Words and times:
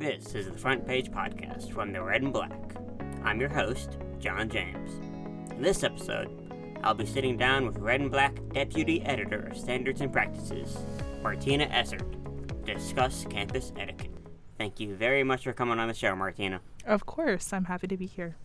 This 0.00 0.34
is 0.34 0.46
the 0.46 0.56
Front 0.56 0.86
Page 0.86 1.10
Podcast 1.10 1.70
from 1.72 1.92
the 1.92 2.02
Red 2.02 2.22
and 2.22 2.32
Black. 2.32 2.74
I'm 3.22 3.38
your 3.38 3.50
host, 3.50 3.98
John 4.18 4.48
James. 4.48 4.92
In 5.50 5.60
this 5.60 5.84
episode, 5.84 6.30
I'll 6.82 6.94
be 6.94 7.04
sitting 7.04 7.36
down 7.36 7.66
with 7.66 7.76
Red 7.76 8.00
and 8.00 8.10
Black 8.10 8.34
Deputy 8.54 9.02
Editor 9.02 9.48
of 9.48 9.58
Standards 9.58 10.00
and 10.00 10.10
Practices, 10.10 10.78
Martina 11.22 11.66
Essert, 11.66 12.10
to 12.64 12.74
discuss 12.74 13.26
campus 13.28 13.74
etiquette. 13.78 14.16
Thank 14.56 14.80
you 14.80 14.94
very 14.94 15.22
much 15.22 15.44
for 15.44 15.52
coming 15.52 15.78
on 15.78 15.88
the 15.88 15.92
show, 15.92 16.16
Martina. 16.16 16.62
Of 16.86 17.04
course, 17.04 17.52
I'm 17.52 17.66
happy 17.66 17.86
to 17.88 17.96
be 17.98 18.06
here. 18.06 18.36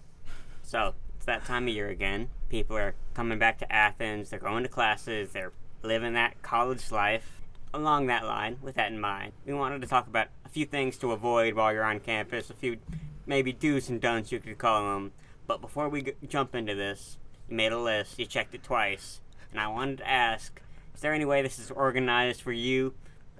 So, 0.61 0.93
it's 1.15 1.25
that 1.25 1.45
time 1.45 1.69
of 1.69 1.73
year 1.73 1.87
again. 1.87 2.27
People 2.49 2.75
are 2.75 2.95
coming 3.13 3.39
back 3.39 3.59
to 3.59 3.71
Athens, 3.71 4.29
they're 4.29 4.39
going 4.39 4.63
to 4.63 4.69
classes, 4.69 5.31
they're 5.31 5.53
living 5.83 6.15
that 6.15 6.41
college 6.41 6.91
life. 6.91 7.39
Along 7.73 8.07
that 8.07 8.25
line, 8.25 8.57
with 8.61 8.75
that 8.75 8.91
in 8.91 8.99
mind, 8.99 9.31
we 9.45 9.53
wanted 9.53 9.81
to 9.81 9.87
talk 9.87 10.07
about 10.07 10.27
few 10.55 10.65
things 10.65 10.95
to 10.95 11.11
avoid 11.11 11.53
while 11.53 11.73
you're 11.73 11.83
on 11.83 11.99
campus, 11.99 12.49
a 12.49 12.53
few 12.53 12.77
maybe 13.25 13.51
do's 13.51 13.89
and 13.89 13.99
don'ts 13.99 14.31
you 14.31 14.39
could 14.39 14.57
call 14.57 14.93
them. 14.93 15.11
But 15.47 15.59
before 15.59 15.89
we 15.89 16.01
g- 16.01 16.13
jump 16.29 16.55
into 16.55 16.73
this, 16.73 17.17
you 17.49 17.57
made 17.57 17.73
a 17.73 17.77
list, 17.77 18.17
you 18.17 18.25
checked 18.25 18.55
it 18.55 18.63
twice, 18.63 19.19
and 19.51 19.59
I 19.59 19.67
wanted 19.67 19.97
to 19.97 20.09
ask 20.09 20.61
is 20.93 21.01
there 21.01 21.13
any 21.13 21.25
way 21.25 21.41
this 21.41 21.59
is 21.59 21.71
organized 21.71 22.41
for 22.41 22.53
you? 22.53 22.93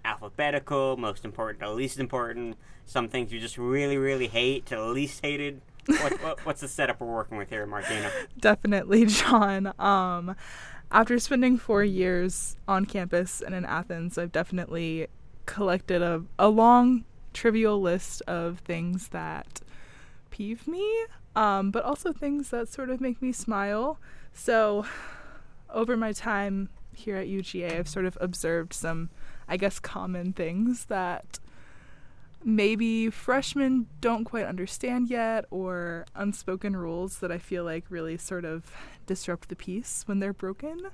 Alphabetical, 0.04 0.98
most 0.98 1.24
important 1.24 1.62
to 1.62 1.72
least 1.72 2.02
important, 2.02 2.58
some 2.86 3.08
things 3.08 3.32
you 3.32 3.40
just 3.40 3.58
really, 3.58 3.98
really 3.98 4.28
hate 4.28 4.66
to 4.66 4.86
least 4.86 5.22
hated? 5.22 5.62
what, 5.86 6.12
what, 6.22 6.46
what's 6.46 6.60
the 6.60 6.68
setup 6.68 7.00
we're 7.00 7.08
working 7.08 7.38
with 7.38 7.50
here, 7.50 7.66
Martina? 7.66 8.12
Definitely, 8.38 9.06
John. 9.06 9.72
Um, 9.80 10.36
after 10.92 11.18
spending 11.20 11.58
four 11.58 11.86
years 11.86 12.58
on 12.68 12.86
campus 12.86 13.40
and 13.40 13.56
in 13.56 13.64
Athens, 13.64 14.18
I've 14.18 14.34
definitely 14.34 15.08
collected 15.46 16.02
a, 16.02 16.24
a 16.38 16.50
long, 16.50 17.06
trivial 17.34 17.82
list 17.82 18.22
of 18.28 18.60
things 18.60 19.10
that 19.10 19.62
peeve 20.32 20.68
me, 20.68 21.06
um, 21.36 21.72
but 21.72 21.84
also 21.84 22.12
things 22.12 22.50
that 22.50 22.68
sort 22.68 22.90
of 22.90 23.02
make 23.02 23.22
me 23.22 23.32
smile. 23.32 24.00
So, 24.34 24.86
over 25.70 25.98
my 25.98 26.12
time 26.12 26.70
here 26.94 27.18
at 27.18 27.28
UGA, 27.28 27.80
I've 27.80 27.90
sort 27.90 28.06
of 28.06 28.18
observed 28.22 28.74
some, 28.74 29.10
I 29.48 29.58
guess, 29.58 29.80
common 29.80 30.34
things 30.34 30.86
that 30.86 31.40
maybe 32.44 33.10
freshmen 33.10 33.88
don't 34.02 34.24
quite 34.24 34.46
understand 34.46 35.10
yet, 35.10 35.46
or 35.50 36.06
unspoken 36.16 36.76
rules 36.76 37.20
that 37.20 37.32
I 37.32 37.38
feel 37.38 37.64
like 37.64 37.86
really 37.90 38.18
sort 38.18 38.46
of 38.46 38.72
disrupt 39.06 39.50
the 39.50 39.56
peace 39.56 40.04
when 40.06 40.20
they're 40.20 40.34
broken. 40.34 40.88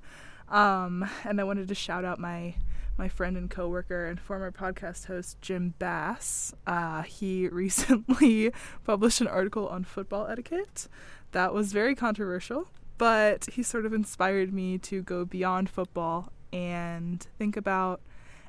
Um, 0.50 1.08
and 1.24 1.40
I 1.40 1.44
wanted 1.44 1.68
to 1.68 1.76
shout 1.76 2.06
out 2.06 2.20
my 2.20 2.56
my 3.02 3.10
friend 3.10 3.36
and 3.36 3.50
coworker 3.50 4.06
and 4.06 4.20
former 4.20 4.52
podcast 4.52 5.08
host 5.08 5.42
Jim 5.42 5.74
Bass. 5.80 6.54
Uh, 6.68 7.02
he 7.02 7.48
recently 7.52 8.52
published 8.84 9.22
an 9.22 9.28
article 9.28 9.68
on 9.68 9.84
football 9.84 10.28
etiquette 10.28 10.88
that 11.32 11.52
was 11.52 11.74
very 11.74 11.96
controversial, 11.96 12.68
but 13.00 13.48
he 13.54 13.64
sort 13.64 13.88
of 13.88 13.94
inspired 13.94 14.54
me 14.54 14.78
to 14.78 15.02
go 15.02 15.26
beyond 15.26 15.68
football 15.68 16.32
and 16.54 17.26
think 17.40 17.58
about 17.58 18.02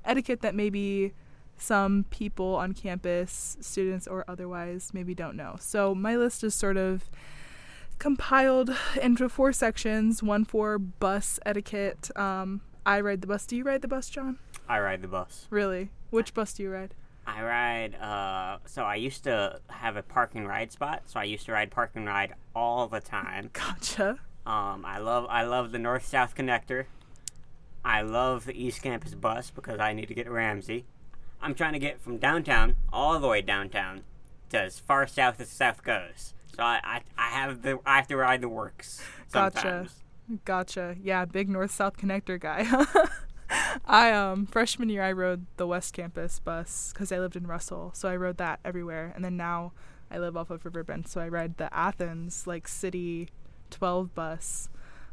etiquette 0.05 0.42
that 0.42 0.55
maybe 0.55 1.14
some 1.56 2.05
people 2.11 2.55
on 2.55 2.75
campus, 2.75 3.56
students 3.59 4.06
or 4.06 4.22
otherwise, 4.28 4.91
maybe 4.92 5.14
don't 5.14 5.34
know. 5.34 5.56
So 5.61 5.94
my 5.94 6.14
list 6.14 6.44
is 6.44 6.55
sort 6.55 6.77
of 6.77 7.09
compiled 7.98 8.77
into 9.00 9.31
four 9.31 9.55
sections 9.55 10.22
one 10.22 10.44
for 10.44 10.78
bus 10.78 11.41
etiquette. 11.47 12.11
Um, 12.19 12.61
I 12.84 13.00
ride 13.00 13.20
the 13.20 13.27
bus. 13.27 13.47
Do 13.47 13.56
you 13.56 13.64
ride 13.64 13.83
the 13.83 13.88
bus, 13.88 14.08
John? 14.11 14.38
I 14.69 14.80
ride 14.80 15.02
the 15.02 15.08
bus. 15.08 15.47
Really? 15.50 15.91
Which 16.11 16.34
bus 16.34 16.52
do 16.55 16.64
you 16.64 16.70
ride? 16.70 16.94
I 17.27 17.42
ride, 17.42 17.94
uh, 17.94 18.58
so 18.66 18.83
I 18.83 18.97
used 18.97 19.22
to 19.25 19.61
have 19.69 19.97
a 19.97 20.02
park 20.02 20.33
and 20.34 20.48
ride 20.48 20.72
spot, 20.72 21.03
so 21.06 21.20
I 21.20 21.25
used 21.25 21.47
to 21.47 21.53
ride 21.53 21.71
park 21.71 21.92
and 21.94 22.06
ride 22.06 22.34
all 22.54 22.88
the 22.88 23.00
time. 23.00 23.50
Gotcha. 23.53 24.19
Um, 24.44 24.84
I 24.84 24.98
love, 24.98 25.26
I 25.31 25.44
love 25.44 25.71
the 25.71 25.78
North 25.78 26.04
South 26.04 26.34
connector. 26.34 26.87
I 27.84 28.03
love 28.03 28.44
the 28.47 28.60
East 28.60 28.82
Campus 28.82 29.15
bus 29.15 29.50
because 29.50 29.78
I 29.78 29.92
need 29.92 30.09
to 30.09 30.15
get 30.15 30.25
to 30.25 30.32
Ramsey. 30.32 30.84
I'm 31.41 31.54
trying 31.54 31.72
to 31.75 31.78
get 31.78 32.00
from 32.00 32.19
downtown 32.19 32.76
all 32.92 33.19
the 33.19 33.28
way 33.28 33.41
downtown 33.41 34.03
to 34.50 34.60
as 34.60 34.78
far 34.78 35.06
south 35.06 35.41
as 35.41 35.48
south 35.48 35.82
goes. 35.84 36.34
So 36.56 36.62
I, 36.62 36.81
I, 36.84 37.00
I 37.19 37.28
have 37.31 37.62
the, 37.62 37.78
I 37.87 37.97
have 37.97 38.09
to 38.09 38.16
ride 38.16 38.41
the 38.41 38.48
works 38.48 39.00
sometimes. 39.28 39.54
Gotcha. 39.54 39.88
Gotcha. 40.44 40.97
Yeah, 41.03 41.25
big 41.25 41.49
north 41.49 41.71
south 41.71 41.97
connector 41.97 42.41
guy. 42.41 42.66
I 43.84 44.12
um 44.12 44.47
freshman 44.47 44.88
year 44.88 45.03
I 45.03 45.12
rode 45.12 45.47
the 45.56 45.66
West 45.66 45.93
Campus 45.93 46.38
bus 46.38 46.91
because 46.93 47.12
I 47.12 47.19
lived 47.19 47.37
in 47.37 47.47
Russell, 47.47 47.91
so 47.94 48.09
I 48.09 48.16
rode 48.16 48.38
that 48.38 48.60
everywhere. 48.65 49.12
And 49.15 49.25
then 49.25 49.37
now 49.37 49.72
I 50.10 50.19
live 50.19 50.37
off 50.37 50.50
of 50.50 50.65
Riverbend, 50.65 51.09
so 51.09 51.21
I 51.21 51.28
ride 51.28 51.56
the 51.56 51.72
Athens 51.75 52.47
like 52.47 52.69
city 52.69 53.28
12 53.71 54.15
bus. 54.15 54.69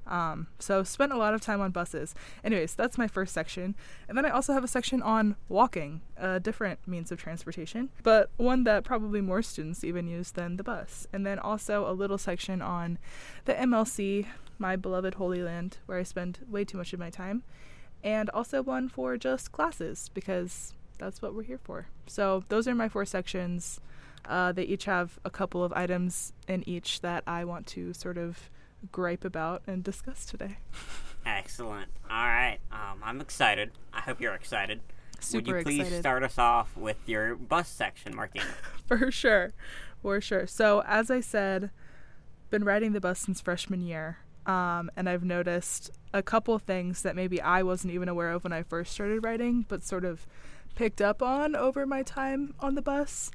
Um, 0.08 0.48
so 0.58 0.84
spent 0.84 1.12
a 1.12 1.18
lot 1.18 1.34
of 1.34 1.42
time 1.42 1.62
on 1.62 1.72
buses. 1.72 2.16
Anyways, 2.44 2.74
that's 2.74 2.98
my 2.98 3.08
first 3.08 3.34
section. 3.34 3.76
And 4.08 4.18
then 4.18 4.26
I 4.26 4.32
also 4.32 4.54
have 4.54 4.64
a 4.64 4.68
section 4.68 5.02
on 5.04 5.36
walking, 5.48 6.02
a 6.18 6.40
different 6.40 6.80
means 6.88 7.12
of 7.12 7.22
transportation, 7.22 7.90
but 8.02 8.32
one 8.38 8.64
that 8.64 8.84
probably 8.84 9.22
more 9.22 9.44
students 9.44 9.84
even 9.84 10.08
use 10.08 10.32
than 10.32 10.58
the 10.58 10.64
bus. 10.64 11.08
And 11.14 11.26
then 11.26 11.38
also 11.38 11.90
a 11.90 11.94
little 11.94 12.18
section 12.18 12.62
on 12.62 12.98
the 13.46 13.54
MLC, 13.54 14.26
my 14.60 14.76
beloved 14.76 15.16
Holy 15.16 15.42
Land, 15.42 15.78
where 15.86 15.98
I 15.98 16.04
spend 16.04 16.40
way 16.48 16.64
too 16.66 16.78
much 16.78 16.94
of 16.94 17.00
my 17.00 17.10
time. 17.10 17.44
And 18.04 18.30
also 18.30 18.62
one 18.62 18.88
for 18.90 19.18
just 19.18 19.52
classes, 19.52 20.10
because 20.14 20.74
that's 21.00 21.22
what 21.22 21.34
we're 21.34 21.44
here 21.44 21.60
for. 21.64 21.88
So 22.08 22.44
those 22.50 22.68
are 22.68 22.76
my 22.76 22.88
four 22.90 23.06
sections. 23.06 23.80
Uh, 24.26 24.52
they 24.52 24.64
each 24.64 24.86
have 24.86 25.18
a 25.26 25.30
couple 25.30 25.64
of 25.64 25.74
items 25.74 26.34
in 26.48 26.68
each 26.68 27.02
that 27.02 27.24
I 27.26 27.46
want 27.46 27.66
to 27.68 27.94
sort 27.94 28.18
of 28.18 28.50
gripe 28.92 29.26
about 29.26 29.64
and 29.68 29.84
discuss 29.84 30.26
today. 30.26 30.58
Excellent. 31.26 31.90
All 32.10 32.16
right. 32.16 32.60
Um, 32.72 33.02
I'm 33.04 33.22
excited. 33.22 33.72
I 33.94 34.02
hope 34.02 34.22
you're 34.22 34.36
excited. 34.36 34.82
Super 35.20 35.38
Would 35.38 35.58
you 35.58 35.64
please 35.64 35.80
excited. 35.80 36.00
start 36.02 36.24
us 36.24 36.38
off 36.38 36.76
with 36.78 36.98
your 37.06 37.36
bus 37.36 37.68
section, 37.68 38.16
Martina? 38.16 38.46
For 38.88 39.12
sure. 39.12 39.52
For 40.02 40.22
sure. 40.22 40.48
So, 40.48 40.82
as 40.88 41.12
I 41.12 41.20
said, 41.20 41.72
been 42.50 42.64
riding 42.64 42.94
the 42.94 43.02
bus 43.02 43.20
since 43.20 43.42
freshman 43.42 43.82
year. 43.82 44.20
Um, 44.50 44.90
and 44.96 45.08
I've 45.08 45.24
noticed 45.24 45.92
a 46.14 46.24
couple 46.24 46.58
things 46.60 47.04
that 47.04 47.16
maybe 47.16 47.40
I 47.42 47.62
wasn't 47.64 47.94
even 47.94 48.10
aware 48.10 48.32
of 48.32 48.44
when 48.44 48.54
I 48.54 48.64
first 48.64 48.92
started 48.92 49.24
writing, 49.24 49.66
but 49.68 49.84
sort 49.84 50.06
of 50.06 50.26
picked 50.76 51.02
up 51.02 51.22
on 51.22 51.56
over 51.56 51.86
my 51.86 52.02
time 52.04 52.54
on 52.60 52.76
the 52.76 52.82
bus. 52.82 53.32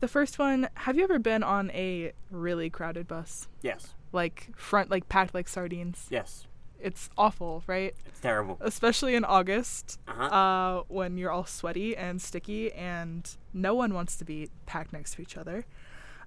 The 0.00 0.08
first 0.08 0.38
one, 0.38 0.68
have 0.74 0.96
you 0.96 1.04
ever 1.04 1.18
been 1.18 1.42
on 1.42 1.70
a 1.70 2.12
really 2.30 2.68
crowded 2.70 3.06
bus? 3.08 3.48
yes. 3.62 3.94
Like 4.10 4.48
front 4.56 4.90
like 4.90 5.08
packed 5.10 5.34
like 5.34 5.48
sardines. 5.48 6.06
Yes. 6.10 6.46
It's 6.80 7.10
awful, 7.18 7.62
right? 7.66 7.94
It's 8.06 8.20
terrible. 8.20 8.56
Especially 8.60 9.14
in 9.14 9.24
August, 9.24 9.98
Uh-huh. 10.08 10.22
uh, 10.24 10.82
when 10.88 11.18
you're 11.18 11.30
all 11.30 11.44
sweaty 11.44 11.94
and 11.96 12.20
sticky 12.22 12.72
and 12.72 13.28
no 13.52 13.74
one 13.74 13.92
wants 13.92 14.16
to 14.16 14.24
be 14.24 14.48
packed 14.64 14.92
next 14.94 15.14
to 15.16 15.22
each 15.22 15.36
other. 15.36 15.66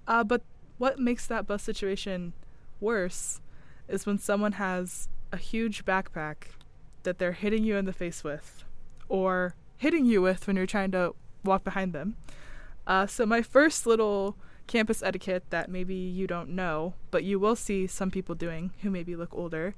Uh, 0.06 0.22
but 0.24 0.42
what 0.78 0.98
makes 0.98 1.26
that 1.26 1.46
bus 1.46 1.62
situation 1.62 2.34
worse 2.80 3.40
is 3.88 4.06
when 4.06 4.18
someone 4.18 4.52
has 4.52 5.08
a 5.32 5.36
huge 5.36 5.84
backpack 5.84 6.48
that 7.02 7.18
they're 7.18 7.32
hitting 7.32 7.64
you 7.64 7.76
in 7.76 7.84
the 7.84 7.92
face 7.92 8.22
with 8.22 8.64
or 9.08 9.54
hitting 9.78 10.04
you 10.04 10.22
with 10.22 10.46
when 10.46 10.56
you're 10.56 10.66
trying 10.66 10.90
to 10.92 11.14
walk 11.44 11.64
behind 11.64 11.92
them. 11.92 12.16
Uh, 12.86 13.06
so, 13.06 13.24
my 13.26 13.42
first 13.42 13.86
little 13.86 14.36
campus 14.66 15.02
etiquette 15.02 15.44
that 15.50 15.68
maybe 15.68 15.94
you 15.94 16.26
don't 16.26 16.48
know, 16.48 16.94
but 17.10 17.24
you 17.24 17.38
will 17.38 17.56
see 17.56 17.86
some 17.86 18.10
people 18.10 18.34
doing 18.34 18.70
who 18.82 18.90
maybe 18.90 19.14
look 19.16 19.34
older, 19.34 19.74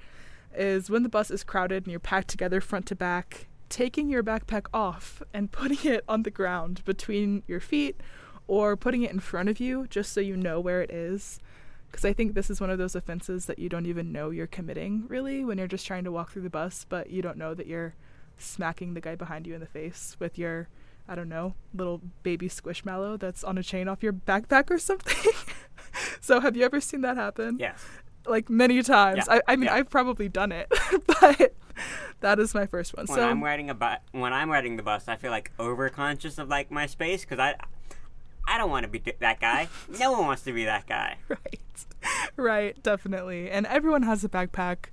is 0.54 0.88
when 0.88 1.02
the 1.02 1.08
bus 1.08 1.30
is 1.30 1.44
crowded 1.44 1.84
and 1.84 1.90
you're 1.90 2.00
packed 2.00 2.28
together 2.28 2.60
front 2.60 2.86
to 2.86 2.94
back, 2.94 3.48
taking 3.68 4.08
your 4.08 4.22
backpack 4.22 4.66
off 4.72 5.22
and 5.32 5.52
putting 5.52 5.90
it 5.90 6.04
on 6.08 6.22
the 6.22 6.30
ground 6.30 6.84
between 6.84 7.42
your 7.46 7.60
feet 7.60 8.00
or 8.46 8.76
putting 8.76 9.02
it 9.02 9.10
in 9.10 9.20
front 9.20 9.48
of 9.48 9.58
you 9.58 9.86
just 9.88 10.12
so 10.12 10.20
you 10.20 10.36
know 10.36 10.60
where 10.60 10.82
it 10.82 10.90
is. 10.90 11.40
Because 11.94 12.04
I 12.04 12.12
think 12.12 12.34
this 12.34 12.50
is 12.50 12.60
one 12.60 12.70
of 12.70 12.78
those 12.78 12.96
offenses 12.96 13.46
that 13.46 13.60
you 13.60 13.68
don't 13.68 13.86
even 13.86 14.10
know 14.10 14.30
you're 14.30 14.48
committing, 14.48 15.04
really, 15.06 15.44
when 15.44 15.58
you're 15.58 15.68
just 15.68 15.86
trying 15.86 16.02
to 16.02 16.10
walk 16.10 16.32
through 16.32 16.42
the 16.42 16.50
bus, 16.50 16.84
but 16.88 17.08
you 17.08 17.22
don't 17.22 17.38
know 17.38 17.54
that 17.54 17.68
you're 17.68 17.94
smacking 18.36 18.94
the 18.94 19.00
guy 19.00 19.14
behind 19.14 19.46
you 19.46 19.54
in 19.54 19.60
the 19.60 19.66
face 19.66 20.16
with 20.18 20.36
your, 20.36 20.68
I 21.08 21.14
don't 21.14 21.28
know, 21.28 21.54
little 21.72 22.00
baby 22.24 22.48
squishmallow 22.48 23.20
that's 23.20 23.44
on 23.44 23.58
a 23.58 23.62
chain 23.62 23.86
off 23.86 24.02
your 24.02 24.12
backpack 24.12 24.72
or 24.72 24.78
something. 24.80 25.32
so, 26.20 26.40
have 26.40 26.56
you 26.56 26.64
ever 26.64 26.80
seen 26.80 27.02
that 27.02 27.16
happen? 27.16 27.58
yes. 27.60 27.80
like 28.26 28.50
many 28.50 28.82
times. 28.82 29.28
Yeah, 29.28 29.36
I, 29.36 29.52
I 29.52 29.54
mean, 29.54 29.66
yeah. 29.66 29.74
I've 29.74 29.88
probably 29.88 30.28
done 30.28 30.50
it, 30.50 30.66
but 31.06 31.54
that 32.22 32.40
is 32.40 32.54
my 32.54 32.66
first 32.66 32.96
one. 32.96 33.06
When 33.06 33.18
so 33.18 33.24
I'm 33.24 33.40
riding 33.40 33.70
a 33.70 33.74
bu- 33.74 34.02
when 34.10 34.32
I'm 34.32 34.50
riding 34.50 34.74
the 34.74 34.82
bus, 34.82 35.06
I 35.06 35.14
feel 35.14 35.30
like 35.30 35.52
overconscious 35.60 36.40
of 36.40 36.48
like 36.48 36.72
my 36.72 36.86
space 36.86 37.20
because 37.20 37.38
I 37.38 37.54
I 38.46 38.58
don't 38.58 38.70
want 38.70 38.84
to 38.84 38.90
be 38.90 39.02
that 39.20 39.40
guy. 39.40 39.68
No 39.98 40.12
one 40.12 40.26
wants 40.26 40.42
to 40.42 40.52
be 40.52 40.64
that 40.64 40.86
guy. 40.86 41.16
right, 41.28 41.86
right, 42.36 42.82
definitely. 42.82 43.50
And 43.50 43.66
everyone 43.66 44.02
has 44.02 44.24
a 44.24 44.28
backpack. 44.28 44.86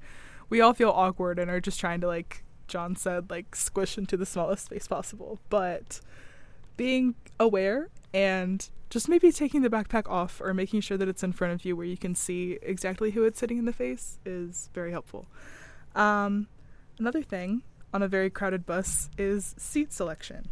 We 0.49 0.61
all 0.61 0.73
feel 0.73 0.89
awkward 0.89 1.39
and 1.39 1.49
are 1.49 1.61
just 1.61 1.79
trying 1.79 2.01
to 2.01 2.07
like 2.07 2.43
John 2.67 2.95
said, 2.95 3.29
like 3.29 3.55
squish 3.55 3.97
into 3.97 4.15
the 4.15 4.25
smallest 4.25 4.65
space 4.65 4.87
possible. 4.87 5.39
But 5.49 5.99
being 6.77 7.15
aware 7.39 7.89
and 8.13 8.69
just 8.89 9.07
maybe 9.07 9.31
taking 9.31 9.61
the 9.61 9.69
backpack 9.69 10.09
off 10.09 10.41
or 10.41 10.53
making 10.53 10.81
sure 10.81 10.97
that 10.97 11.07
it's 11.07 11.23
in 11.23 11.31
front 11.31 11.53
of 11.53 11.65
you 11.65 11.75
where 11.75 11.85
you 11.85 11.97
can 11.97 12.13
see 12.13 12.59
exactly 12.61 13.11
who 13.11 13.23
it's 13.23 13.39
sitting 13.39 13.57
in 13.57 13.65
the 13.65 13.73
face 13.73 14.19
is 14.25 14.69
very 14.73 14.91
helpful. 14.91 15.25
Um, 15.95 16.47
another 16.99 17.23
thing 17.23 17.63
on 17.93 18.03
a 18.03 18.07
very 18.07 18.29
crowded 18.29 18.65
bus 18.65 19.09
is 19.17 19.55
seat 19.57 19.93
selection. 19.93 20.49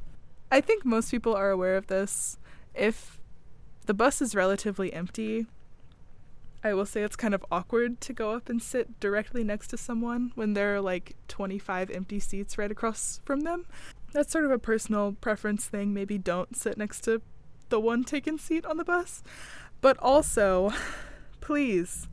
I 0.52 0.62
think 0.62 0.86
most 0.86 1.12
people 1.12 1.36
are 1.36 1.52
aware 1.52 1.75
of 1.75 1.88
this. 1.88 2.38
If 2.74 3.21
the 3.86 3.94
bus 3.94 4.21
is 4.21 4.36
relatively 4.36 4.94
empty, 4.94 5.48
I 6.63 6.74
will 6.74 6.86
say 6.86 7.04
it's 7.04 7.16
kind 7.16 7.33
of 7.33 7.45
awkward 7.51 8.01
to 8.01 8.13
go 8.13 8.31
up 8.31 8.50
and 8.50 8.62
sit 8.62 9.00
directly 9.00 9.44
next 9.44 9.68
to 9.68 9.77
someone 9.77 10.31
when 10.36 10.54
there 10.54 10.75
are 10.75 10.81
like 10.81 11.16
25 11.30 11.89
empty 11.89 12.19
seats 12.19 12.57
right 12.57 12.71
across 12.71 13.21
from 13.24 13.42
them. 13.42 13.66
That's 14.12 14.31
sort 14.31 14.45
of 14.45 14.51
a 14.51 14.60
personal 14.60 15.13
preference 15.13 15.68
thing. 15.68 15.94
Maybe 15.94 16.18
don't 16.18 16.56
sit 16.57 16.77
next 16.77 17.01
to 17.06 17.21
the 17.69 17.80
one 17.80 18.04
taken 18.04 18.38
seat 18.38 18.66
on 18.66 18.77
the 18.77 18.83
bus. 18.83 19.24
But 19.81 19.98
also, 20.00 20.74
please 21.42 22.07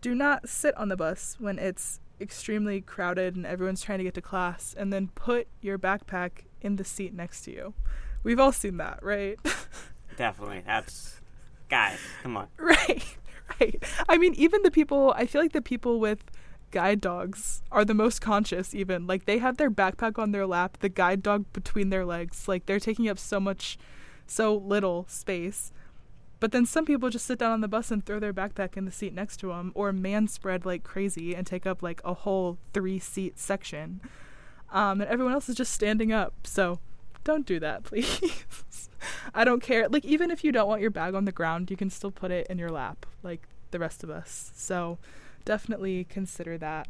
do 0.00 0.14
not 0.14 0.48
sit 0.48 0.76
on 0.76 0.88
the 0.88 0.96
bus 0.96 1.36
when 1.38 1.58
it's 1.58 2.00
extremely 2.20 2.80
crowded 2.80 3.34
and 3.34 3.46
everyone's 3.46 3.82
trying 3.82 3.98
to 3.98 4.04
get 4.04 4.14
to 4.14 4.22
class 4.22 4.74
and 4.78 4.92
then 4.92 5.08
put 5.14 5.48
your 5.60 5.78
backpack 5.78 6.44
in 6.60 6.76
the 6.76 6.84
seat 6.84 7.14
next 7.14 7.42
to 7.42 7.50
you. 7.50 7.74
We've 8.22 8.40
all 8.40 8.52
seen 8.52 8.76
that, 8.78 9.02
right? 9.02 9.38
Definitely. 10.16 10.62
That's 10.66 11.20
guys, 11.68 11.98
come 12.22 12.36
on. 12.36 12.48
right. 12.58 13.04
Right. 13.60 13.82
I 14.08 14.16
mean, 14.16 14.32
even 14.34 14.62
the 14.62 14.70
people, 14.70 15.12
I 15.16 15.26
feel 15.26 15.42
like 15.42 15.52
the 15.52 15.60
people 15.60 15.98
with 15.98 16.22
guide 16.70 17.00
dogs 17.00 17.62
are 17.72 17.84
the 17.84 17.94
most 17.94 18.20
conscious 18.20 18.74
even. 18.76 19.08
Like 19.08 19.24
they 19.24 19.38
have 19.38 19.56
their 19.56 19.72
backpack 19.72 20.20
on 20.20 20.30
their 20.30 20.46
lap, 20.46 20.78
the 20.78 20.88
guide 20.88 21.20
dog 21.22 21.44
between 21.52 21.90
their 21.90 22.06
legs. 22.06 22.46
Like 22.46 22.66
they're 22.66 22.78
taking 22.80 23.08
up 23.08 23.18
so 23.18 23.40
much 23.40 23.76
so 24.26 24.54
little 24.54 25.04
space. 25.08 25.72
But 26.38 26.52
then 26.52 26.64
some 26.64 26.86
people 26.86 27.10
just 27.10 27.26
sit 27.26 27.38
down 27.38 27.52
on 27.52 27.60
the 27.60 27.68
bus 27.68 27.90
and 27.90 28.06
throw 28.06 28.18
their 28.18 28.32
backpack 28.32 28.76
in 28.76 28.86
the 28.86 28.92
seat 28.92 29.12
next 29.12 29.38
to 29.38 29.48
them, 29.48 29.72
or 29.74 29.92
man 29.92 30.26
spread 30.28 30.64
like 30.64 30.84
crazy 30.84 31.34
and 31.34 31.46
take 31.46 31.66
up 31.66 31.82
like 31.82 32.00
a 32.04 32.14
whole 32.14 32.56
three 32.72 32.98
seat 32.98 33.38
section. 33.38 34.00
Um, 34.72 35.00
and 35.00 35.10
everyone 35.10 35.34
else 35.34 35.48
is 35.48 35.56
just 35.56 35.72
standing 35.72 36.12
up. 36.12 36.32
So 36.44 36.78
don't 37.24 37.46
do 37.46 37.60
that, 37.60 37.84
please. 37.84 38.88
I 39.34 39.44
don't 39.44 39.62
care. 39.62 39.88
Like, 39.88 40.04
even 40.04 40.30
if 40.30 40.44
you 40.44 40.52
don't 40.52 40.68
want 40.68 40.80
your 40.82 40.90
bag 40.90 41.14
on 41.14 41.24
the 41.24 41.32
ground, 41.32 41.70
you 41.70 41.76
can 41.76 41.90
still 41.90 42.10
put 42.10 42.30
it 42.30 42.46
in 42.48 42.58
your 42.58 42.70
lap, 42.70 43.06
like 43.22 43.42
the 43.70 43.78
rest 43.78 44.02
of 44.04 44.10
us. 44.10 44.52
So 44.54 44.98
definitely 45.44 46.04
consider 46.04 46.58
that. 46.58 46.88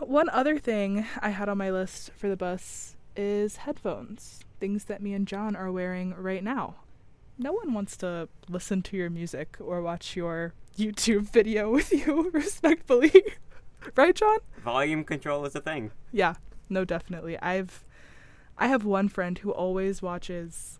One 0.00 0.28
other 0.30 0.58
thing 0.58 1.06
I 1.20 1.30
had 1.30 1.48
on 1.48 1.58
my 1.58 1.70
list 1.70 2.10
for 2.16 2.28
the 2.28 2.36
bus 2.36 2.96
is 3.16 3.56
headphones, 3.56 4.40
things 4.58 4.84
that 4.84 5.02
me 5.02 5.12
and 5.12 5.26
John 5.26 5.54
are 5.54 5.70
wearing 5.70 6.14
right 6.16 6.42
now. 6.42 6.76
No 7.38 7.52
one 7.52 7.74
wants 7.74 7.96
to 7.98 8.28
listen 8.48 8.82
to 8.82 8.96
your 8.96 9.10
music 9.10 9.56
or 9.60 9.82
watch 9.82 10.16
your 10.16 10.54
YouTube 10.78 11.22
video 11.32 11.70
with 11.70 11.92
you, 11.92 12.30
respectfully. 12.34 13.12
right, 13.94 14.14
John? 14.14 14.38
Volume 14.62 15.04
control 15.04 15.44
is 15.44 15.54
a 15.54 15.60
thing. 15.60 15.90
Yeah, 16.12 16.34
no, 16.68 16.84
definitely. 16.84 17.38
I've 17.40 17.84
I 18.60 18.66
have 18.66 18.84
one 18.84 19.08
friend 19.08 19.38
who 19.38 19.50
always 19.50 20.02
watches 20.02 20.78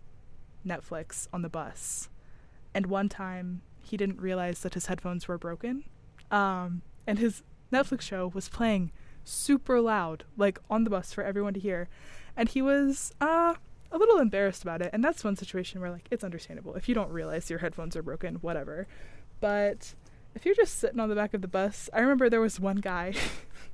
Netflix 0.65 1.27
on 1.33 1.41
the 1.41 1.49
bus. 1.49 2.09
And 2.75 2.85
one 2.85 3.09
time 3.09 3.63
he 3.81 3.97
didn't 3.97 4.21
realize 4.21 4.59
that 4.59 4.75
his 4.75 4.85
headphones 4.85 5.27
were 5.27 5.39
broken. 5.39 5.83
Um, 6.29 6.83
and 7.07 7.17
his 7.17 7.41
Netflix 7.73 8.01
show 8.01 8.27
was 8.33 8.47
playing 8.47 8.91
super 9.23 9.81
loud, 9.81 10.25
like 10.37 10.59
on 10.69 10.83
the 10.83 10.91
bus 10.91 11.11
for 11.11 11.23
everyone 11.23 11.55
to 11.55 11.59
hear. 11.59 11.89
And 12.37 12.47
he 12.47 12.61
was 12.61 13.13
uh 13.19 13.55
a 13.91 13.97
little 13.97 14.19
embarrassed 14.19 14.61
about 14.61 14.81
it. 14.81 14.91
And 14.93 15.03
that's 15.03 15.23
one 15.23 15.35
situation 15.35 15.81
where 15.81 15.91
like 15.91 16.07
it's 16.11 16.23
understandable. 16.23 16.75
If 16.75 16.87
you 16.87 16.95
don't 16.95 17.09
realize 17.09 17.49
your 17.49 17.59
headphones 17.59 17.95
are 17.95 18.03
broken, 18.03 18.35
whatever. 18.35 18.87
But 19.39 19.95
if 20.35 20.45
you're 20.45 20.55
just 20.55 20.79
sitting 20.79 20.99
on 20.99 21.09
the 21.09 21.15
back 21.15 21.33
of 21.33 21.41
the 21.41 21.47
bus, 21.47 21.89
I 21.93 21.99
remember 21.99 22.29
there 22.29 22.39
was 22.39 22.59
one 22.59 22.77
guy 22.77 23.13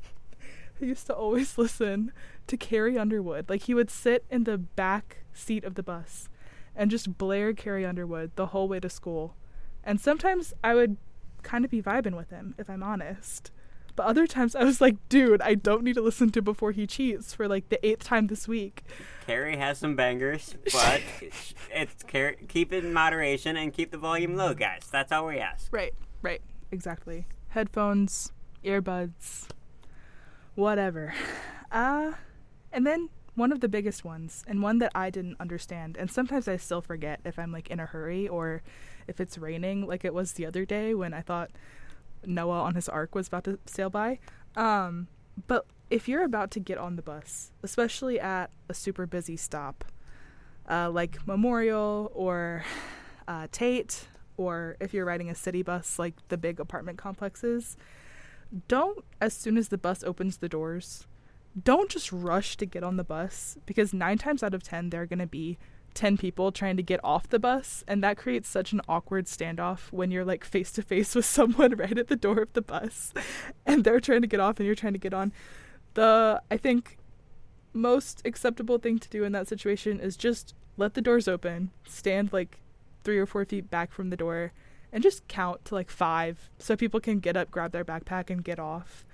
who 0.79 0.85
used 0.85 1.07
to 1.07 1.13
always 1.13 1.57
listen 1.57 2.11
to 2.47 2.57
Carrie 2.57 2.97
Underwood. 2.97 3.49
Like 3.49 3.63
he 3.63 3.73
would 3.73 3.89
sit 3.89 4.25
in 4.29 4.43
the 4.43 4.57
back 4.57 5.25
seat 5.33 5.63
of 5.63 5.75
the 5.75 5.83
bus 5.83 6.29
and 6.75 6.91
just 6.91 7.17
blare 7.17 7.53
Carrie 7.53 7.85
Underwood 7.85 8.31
the 8.35 8.47
whole 8.47 8.67
way 8.67 8.79
to 8.79 8.89
school. 8.89 9.35
And 9.83 9.99
sometimes 9.99 10.53
I 10.63 10.75
would 10.75 10.97
kind 11.43 11.65
of 11.65 11.71
be 11.71 11.81
vibing 11.81 12.15
with 12.15 12.29
him, 12.29 12.55
if 12.57 12.69
I'm 12.69 12.83
honest. 12.83 13.51
But 13.95 14.05
other 14.05 14.27
times 14.27 14.55
I 14.55 14.63
was 14.63 14.79
like, 14.79 14.95
dude, 15.09 15.41
I 15.41 15.55
don't 15.55 15.83
need 15.83 15.95
to 15.95 16.01
listen 16.01 16.29
to 16.31 16.41
Before 16.41 16.71
He 16.71 16.85
Cheats 16.85 17.33
for 17.33 17.47
like 17.47 17.69
the 17.69 17.83
eighth 17.85 18.03
time 18.03 18.27
this 18.27 18.47
week. 18.47 18.83
Carrie 19.25 19.57
has 19.57 19.79
some 19.79 19.95
bangers, 19.95 20.55
but 20.71 21.01
it's 21.71 22.03
Carrie, 22.03 22.37
keep 22.47 22.71
it 22.71 22.85
in 22.85 22.93
moderation 22.93 23.57
and 23.57 23.73
keep 23.73 23.89
the 23.89 23.97
volume 23.97 24.35
low, 24.35 24.53
guys. 24.53 24.87
That's 24.91 25.11
all 25.11 25.25
we 25.25 25.39
ask. 25.39 25.73
Right, 25.73 25.95
right, 26.21 26.41
exactly. 26.71 27.25
Headphones, 27.49 28.31
earbuds, 28.63 29.47
whatever. 30.57 31.13
Uh, 31.69 32.13
and 32.71 32.87
then 32.87 33.09
one 33.35 33.51
of 33.51 33.59
the 33.59 33.67
biggest 33.67 34.05
ones, 34.05 34.41
and 34.47 34.63
one 34.63 34.79
that 34.79 34.93
I 34.95 35.09
didn't 35.09 35.35
understand, 35.37 35.97
and 35.97 36.09
sometimes 36.09 36.47
I 36.47 36.55
still 36.55 36.79
forget 36.79 37.19
if 37.25 37.37
I'm 37.37 37.51
like 37.51 37.69
in 37.69 37.81
a 37.81 37.85
hurry 37.85 38.25
or 38.25 38.63
if 39.05 39.19
it's 39.19 39.37
raining, 39.37 39.85
like 39.85 40.05
it 40.05 40.13
was 40.13 40.31
the 40.31 40.45
other 40.45 40.63
day 40.63 40.93
when 40.93 41.13
I 41.13 41.19
thought 41.19 41.51
Noah 42.25 42.61
on 42.61 42.75
his 42.75 42.87
ark 42.87 43.15
was 43.15 43.27
about 43.27 43.43
to 43.43 43.59
sail 43.65 43.89
by. 43.89 44.19
Um, 44.55 45.07
but 45.45 45.65
if 45.89 46.07
you're 46.07 46.23
about 46.23 46.51
to 46.51 46.61
get 46.61 46.77
on 46.77 46.95
the 46.95 47.01
bus, 47.01 47.51
especially 47.63 48.17
at 48.17 48.49
a 48.69 48.73
super 48.73 49.05
busy 49.05 49.35
stop, 49.35 49.83
uh, 50.69 50.89
like 50.89 51.27
Memorial 51.27 52.11
or 52.15 52.63
uh, 53.27 53.47
Tate, 53.51 54.07
or 54.37 54.77
if 54.79 54.93
you're 54.93 55.05
riding 55.05 55.29
a 55.29 55.35
city 55.35 55.63
bus 55.63 55.99
like 55.99 56.15
the 56.29 56.37
big 56.37 56.61
apartment 56.61 56.97
complexes, 56.97 57.75
don't, 58.67 59.03
as 59.21 59.33
soon 59.33 59.57
as 59.57 59.69
the 59.69 59.77
bus 59.77 60.03
opens 60.03 60.37
the 60.37 60.49
doors, 60.49 61.07
don't 61.61 61.89
just 61.89 62.11
rush 62.11 62.57
to 62.57 62.65
get 62.65 62.83
on 62.83 62.97
the 62.97 63.03
bus 63.03 63.57
because 63.65 63.93
nine 63.93 64.17
times 64.17 64.43
out 64.43 64.53
of 64.53 64.63
ten, 64.63 64.89
there 64.89 65.01
are 65.01 65.07
going 65.07 65.19
to 65.19 65.27
be 65.27 65.57
10 65.93 66.17
people 66.17 66.51
trying 66.51 66.77
to 66.77 66.83
get 66.83 66.99
off 67.03 67.27
the 67.27 67.39
bus 67.39 67.83
and 67.87 68.03
that 68.03 68.17
creates 68.17 68.47
such 68.47 68.71
an 68.71 68.81
awkward 68.87 69.25
standoff 69.25 69.91
when 69.91 70.11
you're 70.11 70.23
like 70.23 70.45
face 70.45 70.71
to 70.71 70.83
face 70.83 71.15
with 71.15 71.25
someone 71.25 71.75
right 71.75 71.97
at 71.97 72.07
the 72.07 72.15
door 72.15 72.39
of 72.39 72.53
the 72.53 72.61
bus 72.61 73.13
and 73.65 73.83
they're 73.83 73.99
trying 73.99 74.21
to 74.21 74.27
get 74.27 74.39
off 74.39 74.59
and 74.59 74.67
you're 74.67 74.75
trying 74.75 74.93
to 74.93 74.99
get 74.99 75.13
on. 75.13 75.33
The 75.95 76.39
i 76.51 76.57
think 76.57 76.97
most 77.73 78.21
acceptable 78.25 78.77
thing 78.77 78.99
to 78.99 79.09
do 79.09 79.23
in 79.23 79.31
that 79.31 79.47
situation 79.47 79.99
is 79.99 80.15
just 80.15 80.53
let 80.77 80.93
the 80.93 81.01
doors 81.01 81.27
open 81.27 81.71
stand 81.87 82.31
like 82.31 82.59
three 83.03 83.17
or 83.17 83.25
four 83.25 83.43
feet 83.45 83.69
back 83.71 83.91
from 83.91 84.11
the 84.11 84.17
door 84.17 84.51
and 84.91 85.03
just 85.03 85.27
count 85.27 85.63
to 85.65 85.75
like 85.75 85.89
five 85.89 86.49
so 86.57 86.75
people 86.75 86.99
can 86.99 87.19
get 87.19 87.37
up 87.37 87.51
grab 87.51 87.71
their 87.71 87.85
backpack 87.85 88.29
and 88.29 88.43
get 88.43 88.59
off 88.59 89.05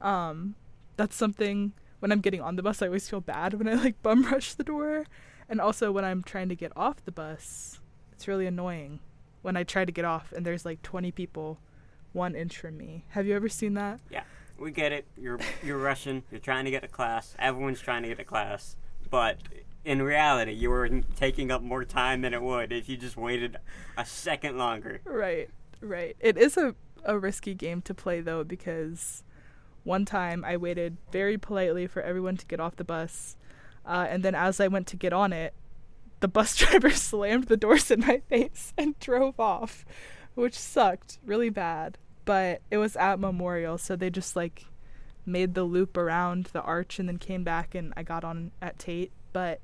um 0.00 0.54
that's 0.96 1.16
something 1.16 1.72
when 2.00 2.10
i'm 2.10 2.20
getting 2.20 2.40
on 2.40 2.56
the 2.56 2.62
bus 2.62 2.82
i 2.82 2.86
always 2.86 3.08
feel 3.08 3.20
bad 3.20 3.54
when 3.54 3.68
i 3.68 3.74
like 3.74 4.00
bum 4.02 4.24
rush 4.24 4.54
the 4.54 4.64
door 4.64 5.04
and 5.50 5.60
also 5.60 5.90
when 5.90 6.04
I'm 6.04 6.22
trying 6.22 6.48
to 6.48 6.54
get 6.54 6.72
off 6.76 7.04
the 7.04 7.10
bus, 7.10 7.80
it's 8.12 8.28
really 8.28 8.46
annoying 8.46 9.00
when 9.42 9.56
I 9.56 9.64
try 9.64 9.84
to 9.84 9.90
get 9.90 10.04
off 10.04 10.32
and 10.32 10.46
there's 10.46 10.64
like 10.64 10.80
20 10.82 11.10
people 11.10 11.58
one 12.12 12.36
inch 12.36 12.56
from 12.56 12.78
me. 12.78 13.04
Have 13.10 13.26
you 13.26 13.34
ever 13.34 13.48
seen 13.48 13.74
that? 13.74 14.00
Yeah, 14.10 14.22
we 14.58 14.70
get 14.70 14.92
it. 14.92 15.06
You're 15.18 15.40
you're 15.62 15.78
rushing. 15.78 16.22
You're 16.30 16.40
trying 16.40 16.66
to 16.66 16.70
get 16.70 16.82
to 16.82 16.88
class. 16.88 17.34
Everyone's 17.38 17.80
trying 17.80 18.02
to 18.02 18.08
get 18.08 18.18
to 18.18 18.24
class, 18.24 18.76
but 19.10 19.38
in 19.84 20.02
reality, 20.02 20.52
you 20.52 20.70
were 20.70 20.88
taking 21.16 21.50
up 21.50 21.62
more 21.62 21.84
time 21.84 22.20
than 22.20 22.34
it 22.34 22.42
would 22.42 22.72
if 22.72 22.88
you 22.88 22.96
just 22.96 23.16
waited 23.16 23.56
a 23.96 24.04
second 24.04 24.58
longer. 24.58 25.00
Right, 25.04 25.48
right. 25.80 26.16
It 26.20 26.36
is 26.36 26.56
a 26.56 26.74
a 27.02 27.18
risky 27.18 27.54
game 27.54 27.80
to 27.80 27.94
play 27.94 28.20
though 28.20 28.44
because 28.44 29.24
one 29.84 30.04
time 30.04 30.44
I 30.44 30.58
waited 30.58 30.98
very 31.10 31.38
politely 31.38 31.86
for 31.86 32.02
everyone 32.02 32.36
to 32.36 32.44
get 32.44 32.60
off 32.60 32.76
the 32.76 32.84
bus 32.84 33.38
uh, 33.84 34.06
and 34.08 34.22
then 34.22 34.34
as 34.34 34.60
I 34.60 34.68
went 34.68 34.86
to 34.88 34.96
get 34.96 35.12
on 35.12 35.32
it, 35.32 35.54
the 36.20 36.28
bus 36.28 36.56
driver 36.56 36.90
slammed 36.90 37.44
the 37.48 37.56
doors 37.56 37.90
in 37.90 38.00
my 38.00 38.22
face 38.28 38.72
and 38.76 38.98
drove 39.00 39.38
off, 39.40 39.84
which 40.34 40.58
sucked 40.58 41.18
really 41.24 41.50
bad. 41.50 41.98
But 42.24 42.62
it 42.70 42.76
was 42.76 42.96
at 42.96 43.18
Memorial, 43.18 43.78
so 43.78 43.96
they 43.96 44.10
just 44.10 44.36
like 44.36 44.66
made 45.26 45.54
the 45.54 45.64
loop 45.64 45.96
around 45.96 46.46
the 46.52 46.62
arch 46.62 46.98
and 46.98 47.08
then 47.08 47.18
came 47.18 47.44
back 47.44 47.74
and 47.74 47.92
I 47.96 48.02
got 48.02 48.24
on 48.24 48.52
at 48.60 48.78
Tate. 48.78 49.12
But 49.32 49.60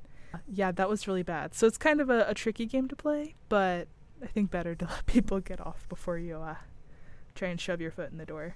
yeah, 0.47 0.71
that 0.71 0.89
was 0.89 1.07
really 1.07 1.23
bad. 1.23 1.53
So 1.53 1.67
it's 1.67 1.77
kind 1.77 2.01
of 2.01 2.09
a, 2.09 2.25
a 2.27 2.33
tricky 2.33 2.65
game 2.65 2.87
to 2.87 2.95
play, 2.95 3.35
but 3.49 3.87
I 4.21 4.27
think 4.27 4.51
better 4.51 4.75
to 4.75 4.85
let 4.89 5.05
people 5.05 5.39
get 5.39 5.59
off 5.59 5.87
before 5.89 6.17
you 6.17 6.37
uh, 6.37 6.55
try 7.35 7.49
and 7.49 7.59
shove 7.59 7.81
your 7.81 7.91
foot 7.91 8.11
in 8.11 8.17
the 8.17 8.25
door. 8.25 8.55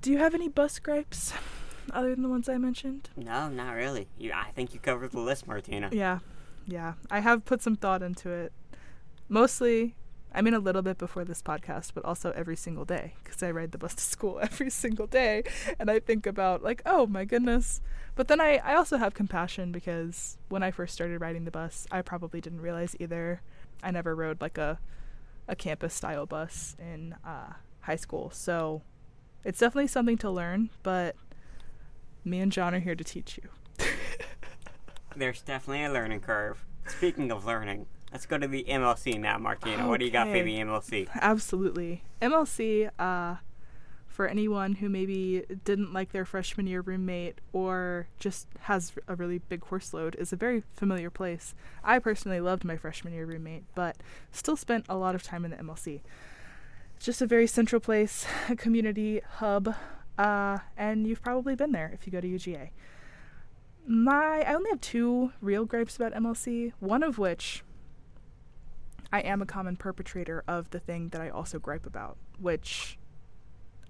Do 0.00 0.10
you 0.10 0.18
have 0.18 0.34
any 0.34 0.48
bus 0.48 0.78
gripes? 0.78 1.32
other 1.92 2.10
than 2.14 2.22
the 2.22 2.28
ones 2.28 2.48
I 2.48 2.58
mentioned? 2.58 3.10
No, 3.16 3.48
not 3.48 3.72
really. 3.72 4.08
You, 4.18 4.32
I 4.32 4.50
think 4.54 4.74
you 4.74 4.80
covered 4.80 5.12
the 5.12 5.20
list, 5.20 5.46
Martina. 5.46 5.88
Yeah, 5.92 6.18
yeah. 6.66 6.94
I 7.10 7.20
have 7.20 7.44
put 7.44 7.62
some 7.62 7.76
thought 7.76 8.02
into 8.02 8.30
it. 8.30 8.52
Mostly 9.28 9.94
I 10.34 10.42
mean, 10.42 10.54
a 10.54 10.58
little 10.58 10.82
bit 10.82 10.98
before 10.98 11.24
this 11.24 11.42
podcast, 11.42 11.92
but 11.94 12.04
also 12.04 12.32
every 12.32 12.56
single 12.56 12.84
day 12.84 13.14
because 13.24 13.42
I 13.42 13.50
ride 13.50 13.72
the 13.72 13.78
bus 13.78 13.94
to 13.94 14.02
school 14.02 14.38
every 14.42 14.70
single 14.70 15.06
day. 15.06 15.42
And 15.78 15.90
I 15.90 16.00
think 16.00 16.26
about, 16.26 16.62
like, 16.62 16.82
oh 16.84 17.06
my 17.06 17.24
goodness. 17.24 17.80
But 18.14 18.28
then 18.28 18.40
I, 18.40 18.56
I 18.58 18.74
also 18.74 18.96
have 18.98 19.14
compassion 19.14 19.72
because 19.72 20.38
when 20.48 20.62
I 20.62 20.70
first 20.70 20.94
started 20.94 21.20
riding 21.20 21.44
the 21.44 21.50
bus, 21.50 21.86
I 21.90 22.02
probably 22.02 22.40
didn't 22.40 22.60
realize 22.60 22.96
either. 23.00 23.42
I 23.82 23.90
never 23.90 24.14
rode 24.14 24.40
like 24.40 24.58
a, 24.58 24.78
a 25.46 25.56
campus 25.56 25.94
style 25.94 26.26
bus 26.26 26.76
in 26.78 27.14
uh, 27.24 27.54
high 27.80 27.96
school. 27.96 28.30
So 28.30 28.82
it's 29.44 29.60
definitely 29.60 29.86
something 29.86 30.18
to 30.18 30.30
learn, 30.30 30.70
but 30.82 31.16
me 32.24 32.40
and 32.40 32.52
John 32.52 32.74
are 32.74 32.80
here 32.80 32.94
to 32.94 33.04
teach 33.04 33.38
you. 33.42 33.86
There's 35.16 35.40
definitely 35.40 35.84
a 35.84 35.92
learning 35.92 36.20
curve. 36.20 36.64
Speaking 36.86 37.32
of 37.32 37.44
learning, 37.44 37.86
let's 38.12 38.26
go 38.26 38.38
to 38.38 38.48
the 38.48 38.64
MLC 38.64 39.18
now, 39.18 39.38
Martina. 39.38 39.88
What 39.88 40.00
do 40.00 40.06
you 40.06 40.10
got 40.10 40.28
for 40.28 40.42
the 40.42 40.58
MLC? 40.58 41.08
Absolutely. 41.14 42.02
MLC, 42.20 42.90
uh, 42.98 43.36
for 44.18 44.26
anyone 44.26 44.74
who 44.74 44.88
maybe 44.88 45.44
didn't 45.64 45.92
like 45.92 46.10
their 46.10 46.24
freshman 46.24 46.66
year 46.66 46.80
roommate 46.80 47.40
or 47.52 48.08
just 48.18 48.48
has 48.62 48.92
a 49.06 49.14
really 49.14 49.38
big 49.38 49.60
course 49.60 49.94
load, 49.94 50.16
is 50.16 50.32
a 50.32 50.36
very 50.36 50.64
familiar 50.74 51.08
place. 51.08 51.54
I 51.84 52.00
personally 52.00 52.40
loved 52.40 52.64
my 52.64 52.76
freshman 52.76 53.12
year 53.12 53.26
roommate, 53.26 53.62
but 53.76 53.96
still 54.32 54.56
spent 54.56 54.86
a 54.88 54.96
lot 54.96 55.14
of 55.14 55.22
time 55.22 55.44
in 55.44 55.52
the 55.52 55.56
MLC. 55.58 56.00
It's 56.96 57.06
just 57.06 57.22
a 57.22 57.26
very 57.26 57.46
central 57.46 57.78
place, 57.78 58.26
a 58.48 58.56
community 58.56 59.20
hub, 59.34 59.72
uh, 60.18 60.58
and 60.76 61.06
you've 61.06 61.22
probably 61.22 61.54
been 61.54 61.70
there 61.70 61.92
if 61.94 62.04
you 62.04 62.10
go 62.10 62.20
to 62.20 62.26
UGA. 62.26 62.70
My, 63.86 64.42
I 64.42 64.52
only 64.52 64.70
have 64.70 64.80
two 64.80 65.32
real 65.40 65.64
gripes 65.64 65.94
about 65.94 66.12
MLC, 66.12 66.72
one 66.80 67.04
of 67.04 67.18
which 67.18 67.62
I 69.12 69.20
am 69.20 69.40
a 69.40 69.46
common 69.46 69.76
perpetrator 69.76 70.44
of 70.46 70.70
the 70.70 70.78
thing 70.78 71.08
that 71.10 71.20
I 71.20 71.30
also 71.30 71.58
gripe 71.58 71.86
about, 71.86 72.18
which 72.38 72.98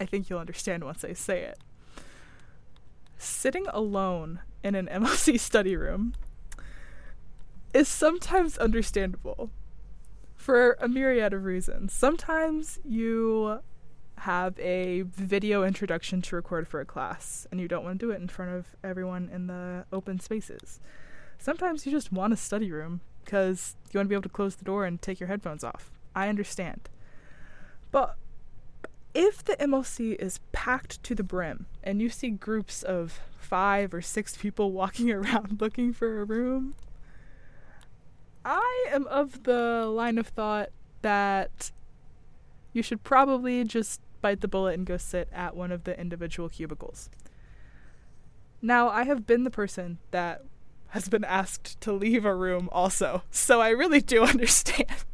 I 0.01 0.07
think 0.07 0.31
you'll 0.31 0.39
understand 0.39 0.85
once 0.85 1.05
I 1.05 1.13
say 1.13 1.43
it. 1.43 1.59
Sitting 3.17 3.67
alone 3.69 4.41
in 4.63 4.75
an 4.75 4.87
MLC 4.93 5.39
study 5.41 5.77
room 5.77 6.15
is 7.75 7.89
sometimes 7.89 8.57
understandable 8.59 9.51
for 10.37 10.79
a 10.81 10.89
myriad 10.89 11.33
of 11.33 11.45
reasons. 11.45 11.93
Sometimes 11.93 12.79
you 12.85 13.61
have 14.21 14.59
a 14.59 15.03
video 15.03 15.65
introduction 15.65 16.23
to 16.23 16.37
record 16.37 16.67
for 16.67 16.81
a 16.81 16.85
class 16.85 17.47
and 17.51 17.61
you 17.61 17.69
don't 17.69 17.85
want 17.85 18.01
to 18.01 18.07
do 18.07 18.11
it 18.11 18.21
in 18.21 18.29
front 18.29 18.53
of 18.53 18.67
everyone 18.83 19.29
in 19.33 19.47
the 19.47 19.85
open 19.93 20.19
spaces. 20.21 20.81
Sometimes 21.39 21.87
you 21.87 21.93
just 21.93 22.13
want 22.13 22.33
a 22.33 22.37
study 22.37 22.71
room 22.71 23.01
because 23.29 23.77
you 23.93 23.99
want 23.99 24.07
to 24.07 24.09
be 24.09 24.15
able 24.15 24.23
to 24.23 24.29
close 24.31 24.57
the 24.57 24.65
door 24.65 24.87
and 24.87 25.03
take 25.03 25.21
your 25.21 25.27
headphones 25.27 25.63
off. 25.63 25.91
I 26.17 26.31
understand. 26.31 26.89
But 27.91 28.17
if 29.13 29.45
the 29.45 29.55
MLC 29.57 30.17
is 30.19 30.41
packed 30.53 31.03
to 31.03 31.15
the 31.15 31.23
brim 31.23 31.67
and 31.85 32.01
you 32.01 32.09
see 32.09 32.31
groups 32.31 32.83
of 32.83 33.21
five 33.39 33.93
or 33.93 34.01
six 34.01 34.35
people 34.35 34.73
walking 34.81 35.11
around 35.11 35.61
looking 35.61 35.93
for 35.93 36.23
a 36.23 36.25
room, 36.25 36.75
I 38.47 38.87
am 38.91 39.07
of 39.09 39.43
the 39.43 39.85
line 39.85 40.17
of 40.17 40.29
thought 40.29 40.71
that 41.03 41.71
you 42.73 42.83
should 42.83 43.05
probably 43.05 43.63
just 43.63 44.01
bite 44.23 44.41
the 44.41 44.49
bullet 44.49 44.73
and 44.73 44.87
go 44.87 44.97
sit 44.97 45.29
at 45.35 45.55
one 45.55 45.71
of 45.71 45.85
the 45.85 46.01
individual 46.01 46.49
cubicles. 46.49 47.11
Now, 48.63 48.89
I 48.89 49.05
have 49.05 49.27
been 49.27 49.45
the 49.45 49.51
person 49.51 49.99
that 50.13 50.45
has 50.89 51.09
been 51.09 51.25
asked 51.25 51.81
to 51.83 51.93
leave 51.93 52.25
a 52.25 52.35
room 52.35 52.69
also, 52.73 53.23
so 53.31 53.61
I 53.61 53.71
really 53.71 54.01
do 54.01 54.23
understand. 54.25 55.05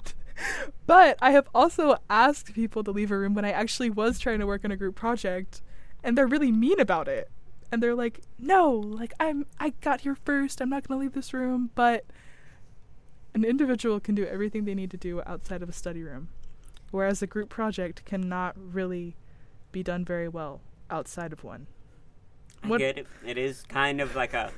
but 0.86 1.16
I 1.20 1.30
have 1.32 1.48
also 1.54 1.96
asked 2.08 2.54
people 2.54 2.84
to 2.84 2.90
leave 2.90 3.10
a 3.10 3.18
room 3.18 3.34
when 3.34 3.44
I 3.44 3.50
actually 3.50 3.90
was 3.90 4.18
trying 4.18 4.40
to 4.40 4.46
work 4.46 4.64
on 4.64 4.70
a 4.70 4.76
group 4.76 4.94
project, 4.94 5.62
and 6.02 6.16
they're 6.16 6.26
really 6.26 6.52
mean 6.52 6.80
about 6.80 7.08
it. 7.08 7.30
And 7.72 7.82
they're 7.82 7.94
like, 7.94 8.20
"No, 8.38 8.70
like 8.70 9.12
I'm 9.18 9.46
I 9.58 9.70
got 9.80 10.02
here 10.02 10.14
first. 10.14 10.60
I'm 10.60 10.68
not 10.68 10.86
going 10.86 10.98
to 10.98 11.02
leave 11.02 11.14
this 11.14 11.34
room." 11.34 11.70
But 11.74 12.04
an 13.34 13.44
individual 13.44 13.98
can 13.98 14.14
do 14.14 14.24
everything 14.24 14.64
they 14.64 14.74
need 14.74 14.92
to 14.92 14.96
do 14.96 15.22
outside 15.26 15.60
of 15.62 15.68
a 15.68 15.72
study 15.72 16.02
room, 16.04 16.28
whereas 16.92 17.20
a 17.20 17.26
group 17.26 17.48
project 17.48 18.04
cannot 18.04 18.54
really 18.56 19.16
be 19.72 19.82
done 19.82 20.04
very 20.04 20.28
well 20.28 20.60
outside 20.88 21.32
of 21.32 21.42
one. 21.42 21.66
I 22.62 22.78
get 22.78 22.98
it. 22.98 23.06
It 23.26 23.36
is 23.36 23.64
kind 23.68 24.00
of 24.00 24.14
like 24.14 24.34
a 24.34 24.52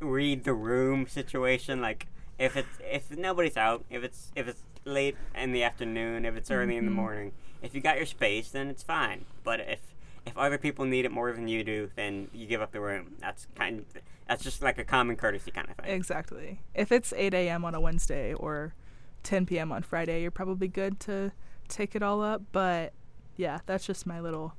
read 0.00 0.44
the 0.44 0.54
room 0.54 1.06
situation. 1.06 1.80
Like 1.80 2.06
if 2.38 2.56
it's 2.56 2.78
if 2.80 3.10
nobody's 3.16 3.56
out, 3.56 3.84
if 3.90 4.02
it's 4.02 4.32
if 4.34 4.48
it's 4.48 4.62
late 4.84 5.16
in 5.34 5.52
the 5.52 5.62
afternoon, 5.62 6.24
if 6.24 6.34
it's 6.36 6.50
early 6.50 6.76
in 6.76 6.84
the 6.86 6.90
Mhm. 6.90 6.94
morning, 6.94 7.32
if 7.62 7.74
you 7.74 7.80
got 7.80 7.96
your 7.96 8.06
space, 8.06 8.50
then 8.50 8.68
it's 8.68 8.82
fine. 8.82 9.24
But 9.44 9.60
if 9.60 9.80
if 10.26 10.36
other 10.36 10.58
people 10.58 10.84
need 10.84 11.04
it 11.04 11.10
more 11.10 11.32
than 11.32 11.48
you 11.48 11.64
do, 11.64 11.90
then 11.96 12.28
you 12.32 12.46
give 12.46 12.60
up 12.60 12.72
the 12.72 12.80
room. 12.80 13.14
That's 13.20 13.46
kind. 13.54 13.84
That's 14.28 14.44
just 14.44 14.62
like 14.62 14.78
a 14.78 14.84
common 14.84 15.16
courtesy 15.16 15.50
kind 15.50 15.68
of 15.68 15.76
thing. 15.76 15.90
Exactly. 15.90 16.60
If 16.74 16.92
it's 16.92 17.12
8 17.14 17.34
a.m. 17.34 17.64
on 17.64 17.74
a 17.74 17.80
Wednesday 17.80 18.32
or 18.34 18.74
10 19.22 19.44
p.m. 19.46 19.72
on 19.72 19.82
Friday, 19.82 20.22
you're 20.22 20.30
probably 20.30 20.68
good 20.68 21.00
to 21.00 21.32
take 21.68 21.96
it 21.96 22.02
all 22.02 22.22
up. 22.22 22.42
But 22.52 22.92
yeah, 23.36 23.58
that's 23.66 23.86
just 23.86 24.06
my 24.06 24.20
little, 24.20 24.54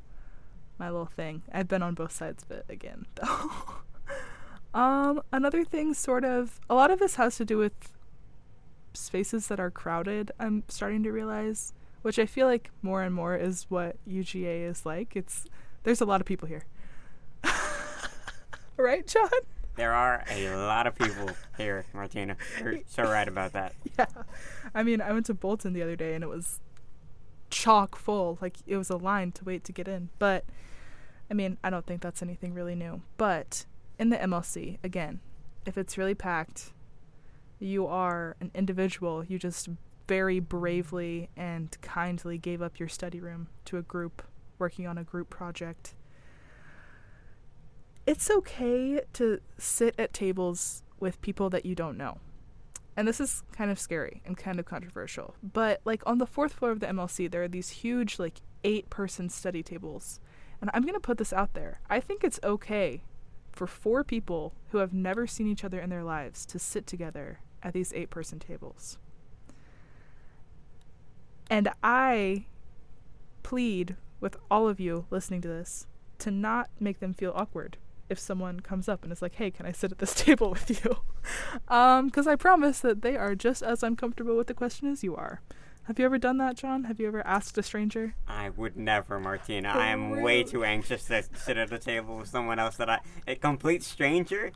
my 0.77 0.89
little 0.89 1.05
thing. 1.05 1.43
I've 1.53 1.67
been 1.69 1.81
on 1.83 1.93
both 1.93 2.11
sides 2.11 2.43
of 2.43 2.51
it 2.51 2.65
again, 2.67 3.05
though. 3.15 3.49
Um, 4.73 5.21
another 5.31 5.63
thing, 5.63 5.93
sort 5.93 6.23
of, 6.23 6.59
a 6.69 6.75
lot 6.75 6.91
of 6.91 6.99
this 6.99 7.15
has 7.15 7.37
to 7.37 7.45
do 7.45 7.57
with 7.57 7.73
spaces 8.93 9.47
that 9.47 9.59
are 9.59 9.71
crowded. 9.71 10.31
I'm 10.39 10.63
starting 10.67 11.03
to 11.03 11.11
realize, 11.11 11.73
which 12.01 12.19
I 12.19 12.25
feel 12.25 12.47
like 12.47 12.71
more 12.81 13.03
and 13.03 13.13
more 13.13 13.35
is 13.35 13.65
what 13.69 13.97
UGA 14.07 14.69
is 14.69 14.85
like. 14.85 15.15
It's 15.15 15.45
there's 15.83 16.01
a 16.01 16.05
lot 16.05 16.21
of 16.21 16.27
people 16.27 16.47
here. 16.47 16.65
right, 18.77 19.05
John? 19.07 19.29
There 19.75 19.93
are 19.93 20.23
a 20.29 20.55
lot 20.57 20.85
of 20.85 20.95
people 20.95 21.29
here, 21.57 21.85
Martina. 21.93 22.35
You're 22.59 22.79
so 22.87 23.03
right 23.03 23.27
about 23.27 23.53
that. 23.53 23.73
Yeah. 23.97 24.05
I 24.73 24.83
mean, 24.83 25.01
I 25.01 25.11
went 25.11 25.25
to 25.25 25.33
Bolton 25.33 25.73
the 25.73 25.81
other 25.81 25.95
day 25.95 26.13
and 26.13 26.23
it 26.23 26.27
was 26.27 26.59
chock 27.49 27.95
full. 27.95 28.37
Like, 28.41 28.57
it 28.65 28.77
was 28.77 28.89
a 28.89 28.95
line 28.95 29.31
to 29.33 29.43
wait 29.43 29.63
to 29.65 29.71
get 29.71 29.87
in. 29.87 30.09
But, 30.17 30.45
I 31.29 31.33
mean, 31.33 31.57
I 31.63 31.69
don't 31.69 31.85
think 31.85 32.01
that's 32.01 32.21
anything 32.21 32.53
really 32.53 32.75
new. 32.75 33.01
But 33.17 33.65
in 34.01 34.09
the 34.09 34.17
MLC, 34.17 34.79
again, 34.83 35.19
if 35.63 35.77
it's 35.77 35.95
really 35.95 36.15
packed, 36.15 36.73
you 37.59 37.85
are 37.85 38.35
an 38.41 38.49
individual. 38.55 39.23
You 39.23 39.37
just 39.37 39.69
very 40.07 40.39
bravely 40.39 41.29
and 41.37 41.77
kindly 41.83 42.39
gave 42.39 42.63
up 42.63 42.79
your 42.79 42.89
study 42.89 43.19
room 43.19 43.47
to 43.65 43.77
a 43.77 43.83
group 43.83 44.23
working 44.57 44.87
on 44.87 44.97
a 44.97 45.03
group 45.03 45.29
project. 45.29 45.93
It's 48.07 48.31
okay 48.31 49.01
to 49.13 49.39
sit 49.59 49.93
at 49.99 50.13
tables 50.15 50.81
with 50.99 51.21
people 51.21 51.51
that 51.51 51.63
you 51.63 51.75
don't 51.75 51.97
know 51.97 52.17
and 52.97 53.07
this 53.07 53.19
is 53.19 53.43
kind 53.51 53.71
of 53.71 53.79
scary 53.79 54.21
and 54.25 54.37
kind 54.37 54.59
of 54.59 54.65
controversial 54.65 55.33
but 55.41 55.81
like 55.85 56.03
on 56.05 56.19
the 56.19 56.27
fourth 56.27 56.53
floor 56.53 56.69
of 56.69 56.79
the 56.79 56.85
mlc 56.87 57.31
there 57.31 57.41
are 57.41 57.47
these 57.47 57.69
huge 57.69 58.19
like 58.19 58.41
eight 58.63 58.87
person 58.91 59.29
study 59.29 59.63
tables 59.63 60.19
and 60.59 60.69
i'm 60.73 60.83
going 60.83 60.93
to 60.93 60.99
put 60.99 61.17
this 61.17 61.33
out 61.33 61.55
there 61.55 61.79
i 61.89 61.99
think 61.99 62.23
it's 62.23 62.39
okay 62.43 63.01
for 63.51 63.67
four 63.67 64.03
people 64.03 64.53
who 64.69 64.77
have 64.77 64.93
never 64.93 65.27
seen 65.27 65.47
each 65.47 65.63
other 65.63 65.79
in 65.79 65.89
their 65.89 66.03
lives 66.03 66.45
to 66.45 66.59
sit 66.59 66.87
together 66.87 67.39
at 67.63 67.73
these 67.73 67.93
eight 67.93 68.09
person 68.09 68.39
tables 68.39 68.97
and 71.49 71.69
i 71.83 72.45
plead 73.43 73.95
with 74.19 74.37
all 74.49 74.67
of 74.67 74.79
you 74.79 75.05
listening 75.09 75.41
to 75.41 75.47
this 75.47 75.87
to 76.19 76.31
not 76.31 76.69
make 76.79 76.99
them 76.99 77.13
feel 77.13 77.33
awkward 77.35 77.77
if 78.11 78.19
someone 78.19 78.59
comes 78.59 78.89
up 78.89 79.03
and 79.03 79.11
is 79.11 79.21
like, 79.21 79.35
"Hey, 79.35 79.49
can 79.49 79.65
I 79.65 79.71
sit 79.71 79.91
at 79.91 79.97
this 79.99 80.13
table 80.25 80.51
with 80.51 80.83
you?" 80.83 80.97
Um, 81.67 82.07
because 82.07 82.25
I 82.25 82.35
promise 82.35 82.79
that 82.79 83.03
they 83.03 83.15
are 83.15 83.35
just 83.35 83.61
as 83.61 83.83
uncomfortable 83.83 84.35
with 84.35 84.47
the 84.47 84.55
question 84.55 84.87
as 84.87 85.03
you 85.03 85.15
are. 85.15 85.41
Have 85.85 85.97
you 85.97 86.05
ever 86.05 86.19
done 86.19 86.37
that, 86.37 86.55
John? 86.57 86.83
Have 86.83 86.99
you 86.99 87.07
ever 87.07 87.25
asked 87.25 87.57
a 87.57 87.63
stranger? 87.63 88.13
I 88.27 88.49
would 88.49 88.77
never, 88.77 89.19
Martina. 89.19 89.69
I 89.69 89.87
am 89.87 90.21
way 90.21 90.43
too 90.43 90.63
anxious 90.63 91.05
to 91.05 91.23
sit 91.33 91.57
at 91.57 91.73
a 91.73 91.79
table 91.79 92.17
with 92.17 92.27
someone 92.29 92.59
else 92.59 92.77
that 92.77 92.89
I 92.89 92.99
a 93.27 93.35
complete 93.35 93.81
stranger. 93.81 94.51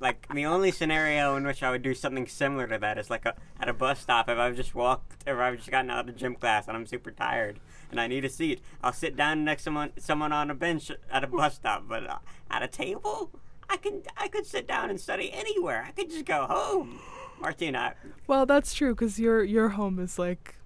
Like 0.00 0.26
the 0.32 0.44
only 0.44 0.70
scenario 0.70 1.34
in 1.36 1.46
which 1.46 1.62
I 1.62 1.70
would 1.70 1.82
do 1.82 1.94
something 1.94 2.26
similar 2.26 2.66
to 2.68 2.78
that 2.78 2.98
is 2.98 3.08
like 3.08 3.24
a, 3.24 3.34
at 3.58 3.70
a 3.70 3.72
bus 3.72 4.00
stop. 4.00 4.28
If 4.28 4.36
I've 4.36 4.54
just 4.54 4.74
walked, 4.74 5.26
or 5.26 5.42
I've 5.42 5.56
just 5.56 5.70
gotten 5.70 5.90
out 5.90 6.08
of 6.08 6.16
gym 6.16 6.34
class 6.34 6.68
and 6.68 6.76
I'm 6.76 6.86
super 6.86 7.10
tired 7.10 7.58
and 7.90 7.98
I 7.98 8.06
need 8.06 8.26
a 8.26 8.28
seat, 8.28 8.60
I'll 8.82 8.92
sit 8.92 9.16
down 9.16 9.44
next 9.44 9.62
to 9.62 9.64
someone, 9.64 9.92
someone 9.96 10.32
on 10.32 10.50
a 10.50 10.54
bench 10.54 10.92
at 11.10 11.24
a 11.24 11.26
bus 11.26 11.54
stop. 11.54 11.84
But 11.88 12.08
uh, 12.08 12.18
at 12.50 12.62
a 12.62 12.68
table, 12.68 13.30
I 13.70 13.78
can 13.78 14.02
I 14.16 14.28
could 14.28 14.46
sit 14.46 14.68
down 14.68 14.90
and 14.90 15.00
study 15.00 15.32
anywhere. 15.32 15.86
I 15.88 15.92
could 15.92 16.10
just 16.10 16.26
go 16.26 16.44
home. 16.46 17.00
Martina, 17.40 17.94
Well, 18.26 18.46
that's 18.46 18.74
true 18.74 18.94
because 18.94 19.18
your 19.18 19.42
your 19.42 19.70
home 19.70 19.98
is 19.98 20.18
like 20.18 20.56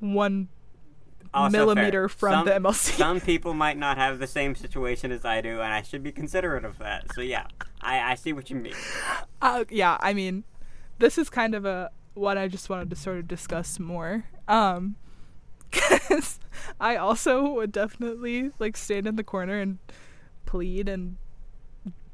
one 0.00 0.48
also 1.34 1.50
millimeter 1.56 2.08
fair. 2.08 2.18
from 2.18 2.32
Some- 2.32 2.46
the 2.46 2.52
MLC. 2.68 2.96
some 2.96 3.20
people 3.20 3.54
might 3.54 3.76
not 3.78 3.96
have 3.98 4.18
the 4.18 4.26
same 4.26 4.54
situation 4.54 5.12
as 5.12 5.24
I 5.24 5.40
do, 5.40 5.60
and 5.60 5.72
I 5.72 5.82
should 5.82 6.02
be 6.02 6.12
considerate 6.12 6.64
of 6.64 6.78
that. 6.78 7.12
So 7.14 7.20
yeah, 7.20 7.46
I, 7.80 8.12
I 8.12 8.14
see 8.16 8.32
what 8.32 8.50
you 8.50 8.56
mean. 8.56 8.74
Uh, 9.40 9.64
yeah, 9.70 9.96
I 10.00 10.12
mean, 10.14 10.44
this 10.98 11.18
is 11.18 11.28
kind 11.30 11.54
of 11.54 11.64
a 11.64 11.90
what 12.14 12.36
I 12.36 12.48
just 12.48 12.68
wanted 12.68 12.90
to 12.90 12.96
sort 12.96 13.18
of 13.18 13.28
discuss 13.28 13.78
more. 13.78 14.24
Um, 14.48 14.96
because 15.70 16.38
I 16.78 16.96
also 16.96 17.48
would 17.54 17.72
definitely 17.72 18.50
like 18.58 18.76
stand 18.76 19.06
in 19.06 19.16
the 19.16 19.24
corner 19.24 19.58
and 19.58 19.78
plead 20.44 20.86
and 20.88 21.16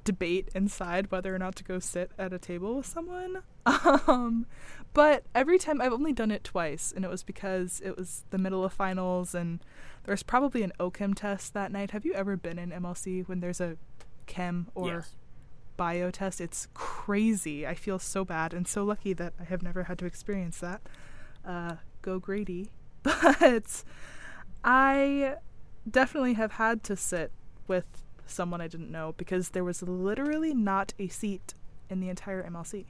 debate 0.08 0.48
inside 0.54 1.10
whether 1.10 1.34
or 1.34 1.38
not 1.38 1.54
to 1.54 1.62
go 1.62 1.78
sit 1.78 2.12
at 2.18 2.32
a 2.32 2.38
table 2.38 2.76
with 2.76 2.86
someone. 2.86 3.42
Um, 4.06 4.46
but 4.94 5.24
every 5.34 5.58
time 5.58 5.82
I've 5.82 5.92
only 5.92 6.14
done 6.14 6.30
it 6.30 6.42
twice, 6.42 6.90
and 6.96 7.04
it 7.04 7.10
was 7.10 7.22
because 7.22 7.82
it 7.84 7.98
was 7.98 8.24
the 8.30 8.38
middle 8.38 8.64
of 8.64 8.72
finals 8.72 9.34
and 9.34 9.60
there's 10.04 10.22
probably 10.22 10.62
an 10.62 10.72
OChem 10.80 11.14
test 11.14 11.52
that 11.52 11.70
night. 11.70 11.90
Have 11.90 12.06
you 12.06 12.14
ever 12.14 12.38
been 12.38 12.58
in 12.58 12.70
MLC 12.70 13.28
when 13.28 13.40
there's 13.40 13.60
a 13.60 13.76
chem 14.24 14.68
or 14.74 14.88
yes. 14.88 15.16
bio 15.76 16.10
test? 16.10 16.40
It's 16.40 16.68
crazy. 16.72 17.66
I 17.66 17.74
feel 17.74 17.98
so 17.98 18.24
bad 18.24 18.54
and 18.54 18.66
so 18.66 18.84
lucky 18.84 19.12
that 19.12 19.34
I 19.38 19.44
have 19.44 19.62
never 19.62 19.82
had 19.82 19.98
to 19.98 20.06
experience 20.06 20.60
that. 20.60 20.80
Uh, 21.44 21.74
go 22.00 22.18
Grady. 22.18 22.70
But 23.02 23.84
I 24.64 25.34
definitely 25.88 26.34
have 26.34 26.52
had 26.52 26.82
to 26.84 26.96
sit 26.96 27.30
with 27.66 28.07
someone 28.30 28.60
I 28.60 28.68
didn't 28.68 28.90
know 28.90 29.14
because 29.16 29.50
there 29.50 29.64
was 29.64 29.82
literally 29.82 30.54
not 30.54 30.94
a 30.98 31.08
seat 31.08 31.54
in 31.88 32.00
the 32.00 32.08
entire 32.08 32.42
MLC. 32.42 32.86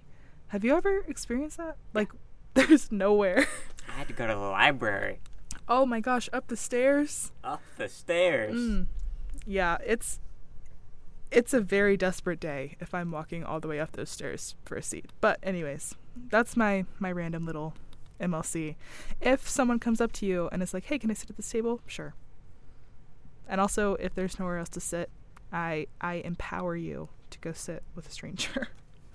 Have 0.49 0.65
you 0.65 0.77
ever 0.77 1.05
experienced 1.07 1.59
that? 1.59 1.77
Like, 1.95 2.11
there's 2.55 2.91
nowhere. 2.91 3.47
I 3.89 3.93
had 3.93 4.09
to 4.09 4.15
go 4.15 4.27
to 4.27 4.35
the 4.35 4.41
library. 4.41 5.21
Oh 5.69 5.85
my 5.85 6.01
gosh, 6.01 6.29
up 6.33 6.49
the 6.49 6.57
stairs. 6.57 7.33
Up 7.45 7.63
the 7.77 7.89
stairs. 7.89 8.55
Mm. 8.55 8.87
Yeah, 9.47 9.79
it's 9.85 10.21
it's 11.31 11.53
a 11.53 11.61
very 11.61 11.97
desperate 11.97 12.41
day 12.41 12.77
if 12.81 12.95
I'm 12.95 13.11
walking 13.11 13.45
all 13.45 13.61
the 13.61 13.69
way 13.69 13.79
up 13.79 13.93
those 13.93 14.09
stairs 14.09 14.55
for 14.65 14.77
a 14.77 14.83
seat. 14.83 15.13
But 15.21 15.39
anyways, 15.43 15.95
that's 16.17 16.57
my 16.57 16.87
my 16.99 17.13
random 17.13 17.45
little 17.45 17.75
MLC. 18.19 18.77
If 19.21 19.49
someone 19.49 19.79
comes 19.79 20.01
up 20.01 20.13
to 20.13 20.27
you 20.27 20.49
and 20.53 20.63
is 20.63 20.73
like, 20.73 20.85
"Hey, 20.85 20.99
can 20.99 21.11
I 21.11 21.15
sit 21.15 21.31
at 21.31 21.37
this 21.37 21.51
table?" 21.51 21.81
Sure. 21.87 22.15
And 23.47 23.61
also, 23.61 23.95
if 23.95 24.15
there's 24.15 24.39
nowhere 24.39 24.59
else 24.59 24.69
to 24.71 24.81
sit, 24.81 25.11
I 25.53 25.87
I 26.01 26.15
empower 26.15 26.77
you 26.77 27.09
to 27.31 27.39
go 27.39 27.53
sit 27.53 27.83
with 27.95 28.09
a 28.09 28.11
stranger. 28.11 28.69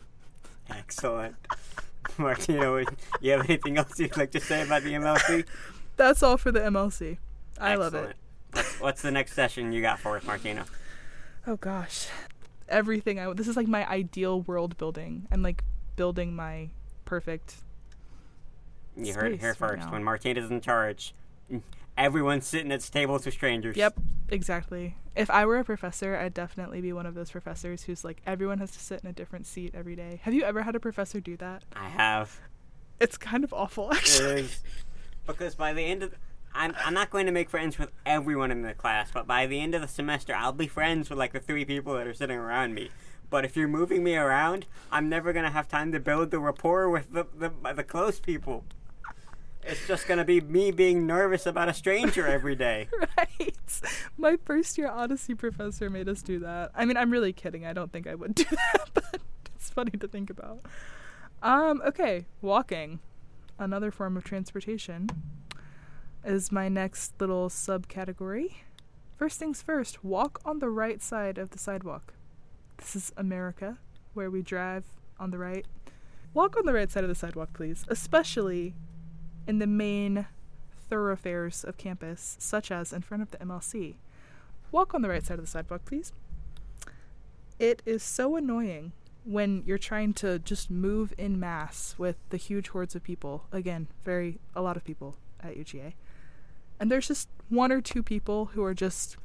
Excellent. 0.69 1.35
Martina, 2.17 2.83
you 3.21 3.31
have 3.31 3.45
anything 3.49 3.77
else 3.77 3.99
you'd 3.99 4.17
like 4.17 4.31
to 4.31 4.39
say 4.39 4.61
about 4.63 4.83
the 4.83 4.93
MLC? 4.93 5.45
That's 5.95 6.21
all 6.21 6.37
for 6.37 6.51
the 6.51 6.59
MLC. 6.59 7.17
I 7.59 7.75
love 7.75 7.93
it. 7.93 8.15
What's, 8.51 8.79
what's 8.79 9.01
the 9.01 9.11
next 9.11 9.33
session 9.33 9.71
you 9.71 9.81
got 9.81 9.99
for 9.99 10.17
us, 10.17 10.25
Martina? 10.25 10.65
Oh 11.47 11.55
gosh, 11.55 12.07
everything. 12.69 13.19
I 13.19 13.31
this 13.33 13.47
is 13.47 13.57
like 13.57 13.67
my 13.67 13.87
ideal 13.89 14.41
world 14.41 14.77
building. 14.77 15.27
I'm 15.31 15.43
like 15.43 15.63
building 15.95 16.35
my 16.35 16.69
perfect. 17.05 17.55
You 18.95 19.13
heard 19.13 19.33
it 19.33 19.39
here 19.39 19.49
right 19.49 19.57
first. 19.57 19.85
now. 19.85 19.91
when 19.91 20.03
Martina's 20.03 20.51
in 20.51 20.61
charge, 20.61 21.13
everyone's 21.97 22.45
sitting 22.45 22.71
at 22.71 22.81
tables 22.81 23.25
with 23.25 23.33
strangers. 23.33 23.75
Yep, 23.75 23.99
exactly. 24.33 24.97
If 25.15 25.29
I 25.29 25.45
were 25.45 25.57
a 25.57 25.63
professor, 25.63 26.15
I'd 26.17 26.33
definitely 26.33 26.81
be 26.81 26.91
one 26.91 27.05
of 27.05 27.13
those 27.13 27.31
professors 27.31 27.83
who's 27.83 28.03
like 28.03 28.21
everyone 28.25 28.59
has 28.59 28.71
to 28.71 28.79
sit 28.79 29.01
in 29.03 29.09
a 29.09 29.13
different 29.13 29.45
seat 29.45 29.73
every 29.75 29.95
day. 29.95 30.19
Have 30.23 30.33
you 30.33 30.43
ever 30.43 30.63
had 30.63 30.75
a 30.75 30.79
professor 30.79 31.19
do 31.19 31.37
that? 31.37 31.63
I 31.75 31.87
have. 31.89 32.39
It's 32.99 33.17
kind 33.17 33.43
of 33.43 33.53
awful, 33.53 33.93
actually. 33.93 34.41
is 34.41 34.61
because 35.25 35.55
by 35.55 35.73
the 35.73 35.83
end 35.83 36.03
of 36.03 36.11
the, 36.11 36.17
I'm 36.53 36.73
I'm 36.83 36.93
not 36.93 37.09
going 37.09 37.25
to 37.25 37.31
make 37.31 37.49
friends 37.49 37.77
with 37.77 37.91
everyone 38.05 38.51
in 38.51 38.61
the 38.61 38.73
class, 38.73 39.09
but 39.11 39.27
by 39.27 39.47
the 39.47 39.59
end 39.59 39.75
of 39.75 39.81
the 39.81 39.87
semester, 39.87 40.33
I'll 40.35 40.51
be 40.51 40.67
friends 40.67 41.09
with 41.09 41.19
like 41.19 41.33
the 41.33 41.39
three 41.39 41.65
people 41.65 41.93
that 41.95 42.07
are 42.07 42.13
sitting 42.13 42.37
around 42.37 42.73
me. 42.73 42.89
But 43.29 43.45
if 43.45 43.57
you're 43.57 43.67
moving 43.67 44.03
me 44.03 44.15
around, 44.15 44.67
I'm 44.91 45.09
never 45.09 45.33
gonna 45.33 45.51
have 45.51 45.67
time 45.67 45.91
to 45.91 45.99
build 45.99 46.31
the 46.31 46.39
rapport 46.39 46.89
with 46.89 47.11
the 47.11 47.25
the, 47.35 47.51
the 47.73 47.83
close 47.83 48.19
people. 48.19 48.65
It's 49.65 49.87
just 49.87 50.07
gonna 50.07 50.25
be 50.25 50.41
me 50.41 50.71
being 50.71 51.07
nervous 51.07 51.45
about 51.45 51.69
a 51.69 51.73
stranger 51.73 52.27
every 52.27 52.55
day. 52.55 52.87
right. 53.17 53.81
My 54.17 54.37
first 54.43 54.77
year 54.77 54.89
Odyssey 54.89 55.35
professor 55.35 55.89
made 55.89 56.09
us 56.09 56.21
do 56.21 56.39
that. 56.39 56.71
I 56.75 56.85
mean, 56.85 56.97
I'm 56.97 57.11
really 57.11 57.33
kidding. 57.33 57.65
I 57.65 57.73
don't 57.73 57.91
think 57.91 58.07
I 58.07 58.15
would 58.15 58.35
do 58.35 58.45
that, 58.49 58.89
but 58.93 59.21
it's 59.55 59.69
funny 59.69 59.91
to 59.91 60.07
think 60.07 60.29
about. 60.29 60.65
Um, 61.41 61.81
okay, 61.85 62.25
walking, 62.41 62.99
another 63.59 63.91
form 63.91 64.17
of 64.17 64.23
transportation, 64.23 65.09
is 66.23 66.51
my 66.51 66.69
next 66.69 67.13
little 67.19 67.49
subcategory. 67.49 68.53
First 69.17 69.39
things 69.39 69.61
first, 69.61 70.03
walk 70.03 70.39
on 70.45 70.59
the 70.59 70.69
right 70.69 71.01
side 71.01 71.37
of 71.37 71.51
the 71.51 71.59
sidewalk. 71.59 72.13
This 72.77 72.95
is 72.95 73.11
America, 73.17 73.77
where 74.13 74.29
we 74.29 74.41
drive 74.41 74.85
on 75.19 75.31
the 75.31 75.37
right. 75.37 75.65
Walk 76.33 76.57
on 76.57 76.65
the 76.65 76.73
right 76.73 76.89
side 76.89 77.03
of 77.03 77.09
the 77.09 77.15
sidewalk, 77.15 77.49
please, 77.53 77.85
especially 77.87 78.73
in 79.47 79.59
the 79.59 79.67
main 79.67 80.27
thoroughfares 80.89 81.63
of 81.63 81.77
campus, 81.77 82.35
such 82.39 82.71
as 82.71 82.93
in 82.93 83.01
front 83.01 83.23
of 83.23 83.31
the 83.31 83.37
MLC. 83.37 83.95
Walk 84.71 84.93
on 84.93 85.01
the 85.01 85.09
right 85.09 85.23
side 85.23 85.39
of 85.39 85.45
the 85.45 85.49
sidewalk, 85.49 85.85
please. 85.85 86.13
It 87.59 87.81
is 87.85 88.03
so 88.03 88.35
annoying 88.35 88.91
when 89.23 89.63
you're 89.65 89.77
trying 89.77 90.13
to 90.13 90.39
just 90.39 90.69
move 90.69 91.13
in 91.17 91.39
mass 91.39 91.95
with 91.97 92.17
the 92.29 92.37
huge 92.37 92.69
hordes 92.69 92.95
of 92.95 93.03
people. 93.03 93.45
Again, 93.51 93.87
very 94.03 94.39
a 94.55 94.61
lot 94.61 94.75
of 94.77 94.83
people 94.83 95.15
at 95.41 95.55
UGA. 95.55 95.93
And 96.79 96.91
there's 96.91 97.07
just 97.07 97.29
one 97.49 97.71
or 97.71 97.81
two 97.81 98.03
people 98.03 98.47
who 98.47 98.63
are 98.63 98.73
just 98.73 99.17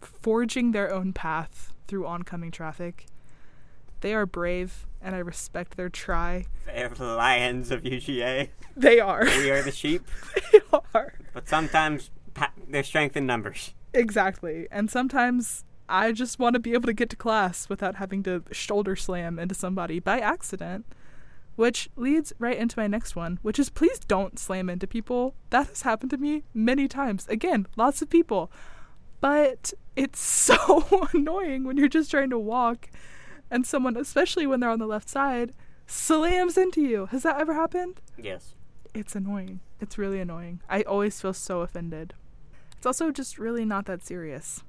forging 0.00 0.72
their 0.72 0.92
own 0.92 1.12
path 1.12 1.72
through 1.86 2.06
oncoming 2.06 2.50
traffic. 2.50 3.06
They 4.00 4.14
are 4.14 4.26
brave 4.26 4.86
and 5.00 5.14
I 5.14 5.18
respect 5.18 5.76
their 5.76 5.88
try. 5.88 6.46
They're 6.66 6.88
the 6.88 7.04
lions 7.04 7.70
of 7.70 7.82
UGA. 7.82 8.48
They 8.76 9.00
are. 9.00 9.24
We 9.24 9.50
are 9.50 9.62
the 9.62 9.72
sheep, 9.72 10.02
they 10.52 10.60
are. 10.72 11.14
but 11.32 11.48
sometimes 11.48 12.10
pa- 12.34 12.52
there's 12.68 12.86
strength 12.88 13.16
in 13.16 13.26
numbers. 13.26 13.72
Exactly. 13.94 14.66
And 14.70 14.90
sometimes 14.90 15.64
I 15.88 16.12
just 16.12 16.38
want 16.38 16.54
to 16.54 16.60
be 16.60 16.72
able 16.72 16.86
to 16.86 16.92
get 16.92 17.08
to 17.10 17.16
class 17.16 17.68
without 17.68 17.94
having 17.96 18.22
to 18.24 18.42
shoulder 18.52 18.96
slam 18.96 19.38
into 19.38 19.54
somebody 19.54 20.00
by 20.00 20.18
accident. 20.20 20.84
Which 21.54 21.88
leads 21.96 22.34
right 22.38 22.56
into 22.58 22.78
my 22.78 22.86
next 22.86 23.16
one, 23.16 23.38
which 23.40 23.58
is 23.58 23.70
please 23.70 23.98
don't 24.00 24.38
slam 24.38 24.68
into 24.68 24.86
people. 24.86 25.34
That 25.48 25.68
has 25.68 25.82
happened 25.82 26.10
to 26.10 26.18
me 26.18 26.42
many 26.52 26.86
times. 26.86 27.26
Again, 27.28 27.66
lots 27.76 28.02
of 28.02 28.10
people. 28.10 28.52
But 29.22 29.72
it's 29.94 30.20
so 30.20 31.08
annoying 31.14 31.64
when 31.64 31.78
you're 31.78 31.88
just 31.88 32.10
trying 32.10 32.28
to 32.30 32.38
walk 32.38 32.90
and 33.50 33.66
someone, 33.66 33.96
especially 33.96 34.46
when 34.46 34.60
they're 34.60 34.70
on 34.70 34.78
the 34.78 34.86
left 34.86 35.08
side, 35.08 35.52
slams 35.86 36.56
into 36.56 36.80
you. 36.80 37.06
Has 37.06 37.22
that 37.22 37.40
ever 37.40 37.54
happened? 37.54 38.00
Yes. 38.16 38.54
It's 38.94 39.14
annoying. 39.14 39.60
It's 39.80 39.98
really 39.98 40.20
annoying. 40.20 40.60
I 40.68 40.82
always 40.82 41.20
feel 41.20 41.34
so 41.34 41.60
offended. 41.60 42.14
It's 42.76 42.86
also 42.86 43.10
just 43.10 43.38
really 43.38 43.64
not 43.64 43.86
that 43.86 44.04
serious. 44.04 44.62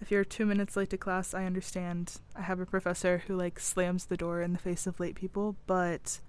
If 0.00 0.10
you're 0.10 0.24
two 0.24 0.46
minutes 0.46 0.76
late 0.76 0.90
to 0.90 0.98
class, 0.98 1.34
I 1.34 1.44
understand. 1.44 2.20
I 2.34 2.42
have 2.42 2.58
a 2.58 2.66
professor 2.66 3.22
who 3.26 3.36
like 3.36 3.60
slams 3.60 4.06
the 4.06 4.16
door 4.16 4.40
in 4.40 4.52
the 4.52 4.58
face 4.58 4.86
of 4.86 4.98
late 4.98 5.14
people, 5.14 5.56
but 5.66 6.20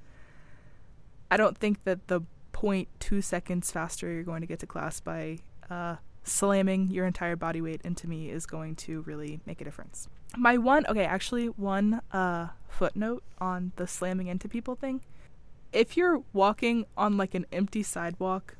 I 1.29 1.37
don't 1.37 1.57
think 1.57 1.83
that 1.85 2.07
the 2.07 2.21
point 2.51 2.89
two 2.99 3.21
seconds 3.21 3.71
faster 3.71 4.11
you're 4.11 4.23
going 4.23 4.41
to 4.41 4.47
get 4.47 4.59
to 4.59 4.67
class 4.67 4.99
by 4.99 5.39
uh, 5.69 5.95
slamming 6.23 6.89
your 6.89 7.05
entire 7.05 7.37
body 7.37 7.61
weight 7.61 7.81
into 7.83 8.07
me 8.07 8.29
is 8.29 8.45
going 8.45 8.75
to 8.75 9.01
really 9.03 9.39
make 9.45 9.61
a 9.61 9.63
difference. 9.63 10.09
My 10.37 10.57
one, 10.57 10.85
okay, 10.87 11.05
actually, 11.05 11.47
one 11.47 12.01
uh, 12.11 12.49
footnote 12.69 13.23
on 13.39 13.73
the 13.75 13.85
slamming 13.85 14.27
into 14.27 14.47
people 14.47 14.75
thing 14.75 15.01
if 15.73 15.95
you're 15.95 16.23
walking 16.33 16.85
on 16.97 17.17
like 17.17 17.33
an 17.33 17.45
empty 17.51 17.83
sidewalk 17.83 18.55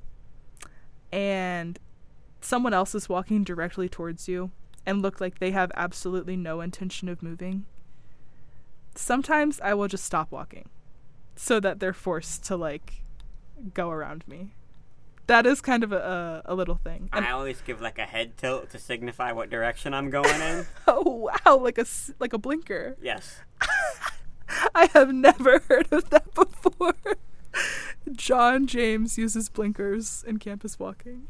and 1.11 1.77
someone 2.39 2.73
else 2.73 2.95
is 2.95 3.09
walking 3.09 3.43
directly 3.43 3.89
towards 3.89 4.27
you 4.27 4.51
and 4.85 5.01
look 5.01 5.19
like 5.19 5.39
they 5.39 5.51
have 5.51 5.71
absolutely 5.75 6.35
no 6.35 6.61
intention 6.61 7.09
of 7.09 7.21
moving, 7.21 7.65
sometimes 8.95 9.59
I 9.61 9.73
will 9.73 9.87
just 9.87 10.05
stop 10.05 10.31
walking 10.31 10.69
so 11.35 11.59
that 11.59 11.79
they're 11.79 11.93
forced 11.93 12.43
to 12.45 12.55
like 12.55 13.03
go 13.73 13.89
around 13.89 14.23
me. 14.27 14.53
That 15.27 15.45
is 15.45 15.61
kind 15.61 15.83
of 15.83 15.91
a, 15.91 16.41
a, 16.45 16.55
little 16.55 16.75
thing. 16.75 17.09
And, 17.13 17.25
I 17.25 17.31
always 17.31 17.61
give 17.61 17.79
like 17.79 17.99
a 17.99 18.05
head 18.05 18.37
tilt 18.37 18.69
to 18.71 18.79
signify 18.79 19.31
what 19.31 19.49
direction 19.49 19.93
I'm 19.93 20.09
going 20.09 20.41
in. 20.41 20.65
oh 20.87 21.29
wow, 21.45 21.57
like 21.57 21.77
a 21.77 21.85
like 22.19 22.33
a 22.33 22.37
blinker. 22.37 22.97
yes. 23.01 23.39
I 24.75 24.87
have 24.93 25.13
never 25.13 25.59
heard 25.69 25.87
of 25.91 26.09
that 26.09 26.33
before. 26.33 26.95
John 28.11 28.67
James 28.67 29.17
uses 29.17 29.47
blinkers 29.47 30.25
in 30.27 30.39
campus 30.39 30.77
walking. 30.77 31.27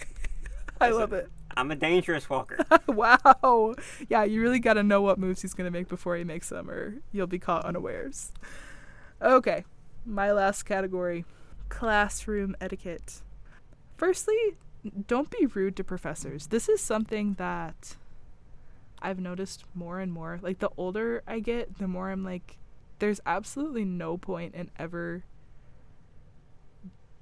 I 0.80 0.90
love 0.90 1.12
it. 1.12 1.28
I'm 1.56 1.70
a 1.70 1.76
dangerous 1.76 2.30
walker. 2.30 2.64
wow. 2.86 3.74
Yeah, 4.08 4.24
you 4.24 4.40
really 4.40 4.60
got 4.60 4.74
to 4.74 4.82
know 4.82 5.02
what 5.02 5.18
moves 5.18 5.42
he's 5.42 5.54
going 5.54 5.70
to 5.70 5.76
make 5.76 5.88
before 5.88 6.16
he 6.16 6.24
makes 6.24 6.48
them, 6.48 6.70
or 6.70 6.94
you'll 7.12 7.26
be 7.26 7.38
caught 7.38 7.64
unawares. 7.64 8.32
Okay, 9.20 9.64
my 10.06 10.30
last 10.32 10.62
category 10.62 11.24
classroom 11.68 12.56
etiquette. 12.60 13.22
Firstly, 13.96 14.56
don't 15.06 15.30
be 15.30 15.46
rude 15.46 15.76
to 15.76 15.84
professors. 15.84 16.48
This 16.48 16.68
is 16.68 16.80
something 16.80 17.34
that 17.34 17.96
I've 19.00 19.18
noticed 19.20 19.64
more 19.74 20.00
and 20.00 20.12
more. 20.12 20.38
Like, 20.42 20.58
the 20.58 20.70
older 20.76 21.22
I 21.26 21.40
get, 21.40 21.78
the 21.78 21.88
more 21.88 22.10
I'm 22.10 22.24
like, 22.24 22.58
there's 22.98 23.20
absolutely 23.26 23.84
no 23.84 24.16
point 24.16 24.54
in 24.54 24.70
ever 24.78 25.24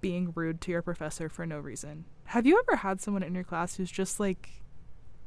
being 0.00 0.32
rude 0.34 0.60
to 0.62 0.70
your 0.70 0.82
professor 0.82 1.28
for 1.28 1.46
no 1.46 1.58
reason. 1.58 2.04
Have 2.26 2.46
you 2.46 2.58
ever 2.58 2.76
had 2.76 3.00
someone 3.00 3.22
in 3.22 3.34
your 3.34 3.44
class 3.44 3.76
who's 3.76 3.90
just 3.90 4.20
like 4.20 4.62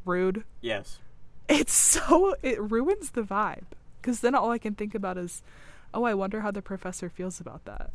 rude? 0.06 0.44
Yes. 0.62 1.00
It's 1.48 1.74
so 1.74 2.36
it 2.44 2.62
ruins 2.62 3.12
the 3.12 3.24
vibe 3.24 3.66
cuz 4.02 4.22
then 4.22 4.36
all 4.36 4.52
I 4.52 4.58
can 4.58 4.76
think 4.76 4.96
about 4.96 5.18
is 5.18 5.42
oh, 5.94 6.04
I 6.04 6.14
wonder 6.14 6.42
how 6.42 6.52
the 6.52 6.62
professor 6.62 7.10
feels 7.10 7.40
about 7.40 7.66
that. 7.66 7.92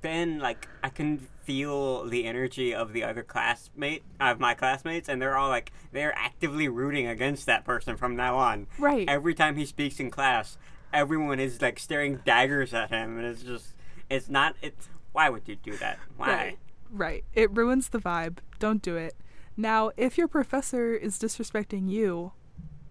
Then, 0.00 0.38
like, 0.38 0.68
I 0.82 0.88
can 0.88 1.18
feel 1.18 2.04
the 2.04 2.24
energy 2.24 2.72
of 2.72 2.92
the 2.92 3.02
other 3.02 3.22
classmate, 3.22 4.04
of 4.20 4.38
my 4.38 4.54
classmates, 4.54 5.08
and 5.08 5.20
they're 5.20 5.36
all 5.36 5.48
like, 5.48 5.72
they're 5.90 6.16
actively 6.16 6.68
rooting 6.68 7.06
against 7.06 7.46
that 7.46 7.64
person 7.64 7.96
from 7.96 8.14
now 8.14 8.36
on. 8.36 8.68
Right. 8.78 9.08
Every 9.08 9.34
time 9.34 9.56
he 9.56 9.66
speaks 9.66 9.98
in 9.98 10.10
class, 10.10 10.56
everyone 10.92 11.40
is 11.40 11.60
like 11.60 11.78
staring 11.78 12.20
daggers 12.24 12.72
at 12.72 12.90
him, 12.90 13.18
and 13.18 13.26
it's 13.26 13.42
just, 13.42 13.74
it's 14.08 14.28
not, 14.28 14.54
it's, 14.62 14.88
why 15.12 15.28
would 15.28 15.42
you 15.46 15.56
do 15.56 15.76
that? 15.78 15.98
Why? 16.16 16.28
Right. 16.28 16.58
Right. 16.90 17.24
It 17.34 17.50
ruins 17.50 17.88
the 17.88 17.98
vibe. 17.98 18.38
Don't 18.58 18.82
do 18.82 18.96
it. 18.96 19.14
Now, 19.56 19.90
if 19.96 20.16
your 20.16 20.28
professor 20.28 20.94
is 20.94 21.18
disrespecting 21.18 21.90
you, 21.90 22.32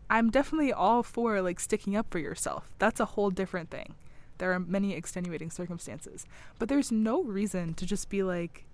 I'm 0.10 0.30
definitely 0.30 0.74
all 0.74 1.04
for 1.04 1.42
like 1.42 1.60
sticking 1.60 1.96
up 1.96 2.08
for 2.10 2.20
yourself. 2.20 2.70
That's 2.80 3.00
a 3.00 3.06
whole 3.06 3.30
different 3.30 3.70
thing. 3.70 3.96
There 4.42 4.52
are 4.54 4.60
many 4.60 4.96
extenuating 4.96 5.52
circumstances, 5.52 6.26
but 6.58 6.68
there's 6.68 6.92
no 6.92 7.22
reason 7.22 7.76
to 7.76 7.86
just 7.86 8.10
be 8.10 8.24
like 8.24 8.66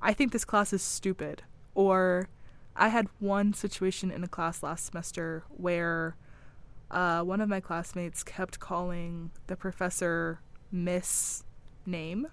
I 0.00 0.12
think 0.12 0.30
this 0.30 0.44
class 0.44 0.72
is 0.72 0.82
stupid 0.82 1.42
or 1.74 2.28
I 2.76 2.90
had 2.90 3.08
one 3.18 3.52
situation 3.52 4.12
in 4.12 4.22
a 4.22 4.28
class 4.28 4.62
last 4.62 4.86
semester 4.86 5.42
where 5.48 6.14
uh, 6.92 7.22
one 7.22 7.40
of 7.40 7.48
my 7.48 7.58
classmates 7.58 8.22
kept 8.22 8.60
calling 8.60 9.32
the 9.48 9.56
professor 9.56 10.42
Miss 10.70 11.42
name, 11.84 12.28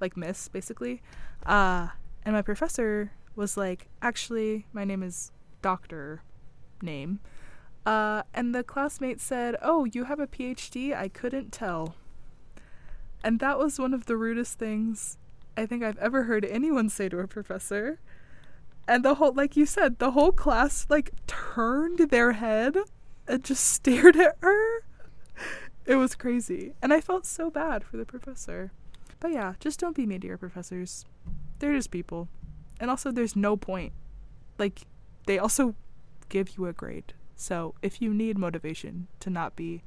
like 0.00 0.16
Miss, 0.16 0.48
basically. 0.48 1.00
Uh, 1.46 1.86
and 2.24 2.34
my 2.34 2.42
professor 2.42 3.12
was 3.36 3.56
like, 3.56 3.86
actually, 4.02 4.66
my 4.72 4.82
name 4.82 5.04
is 5.04 5.30
Doctor 5.62 6.22
name. 6.82 7.20
Uh, 7.86 8.22
and 8.34 8.52
the 8.52 8.64
classmate 8.64 9.20
said, 9.20 9.56
Oh, 9.62 9.84
you 9.84 10.04
have 10.04 10.18
a 10.18 10.26
PhD? 10.26 10.94
I 10.94 11.06
couldn't 11.08 11.52
tell. 11.52 11.94
And 13.22 13.40
that 13.40 13.58
was 13.58 13.78
one 13.78 13.94
of 13.94 14.06
the 14.06 14.16
rudest 14.16 14.58
things 14.58 15.18
I 15.56 15.66
think 15.66 15.82
I've 15.82 15.98
ever 15.98 16.24
heard 16.24 16.44
anyone 16.44 16.88
say 16.88 17.08
to 17.08 17.18
a 17.18 17.26
professor. 17.26 17.98
And 18.86 19.04
the 19.04 19.16
whole, 19.16 19.32
like 19.32 19.56
you 19.56 19.66
said, 19.66 19.98
the 19.98 20.12
whole 20.12 20.32
class, 20.32 20.86
like, 20.88 21.10
turned 21.26 22.10
their 22.10 22.32
head 22.32 22.76
and 23.26 23.44
just 23.44 23.64
stared 23.72 24.16
at 24.16 24.36
her. 24.40 24.82
It 25.84 25.96
was 25.96 26.14
crazy. 26.14 26.74
And 26.80 26.92
I 26.92 27.00
felt 27.00 27.26
so 27.26 27.50
bad 27.50 27.84
for 27.84 27.96
the 27.96 28.04
professor. 28.04 28.72
But 29.20 29.32
yeah, 29.32 29.54
just 29.58 29.80
don't 29.80 29.96
be 29.96 30.06
mean 30.06 30.20
to 30.20 30.26
your 30.28 30.38
professors. 30.38 31.04
They're 31.58 31.74
just 31.74 31.90
people. 31.90 32.28
And 32.78 32.90
also, 32.90 33.10
there's 33.10 33.34
no 33.34 33.56
point. 33.56 33.92
Like, 34.58 34.82
they 35.26 35.38
also 35.38 35.74
give 36.28 36.56
you 36.56 36.66
a 36.66 36.72
grade. 36.72 37.14
So 37.34 37.74
if 37.82 38.00
you 38.00 38.14
need 38.14 38.38
motivation 38.38 39.08
to 39.20 39.30
not 39.30 39.56
be 39.56 39.82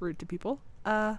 rude 0.00 0.18
to 0.18 0.26
people, 0.26 0.60
uh, 0.84 1.16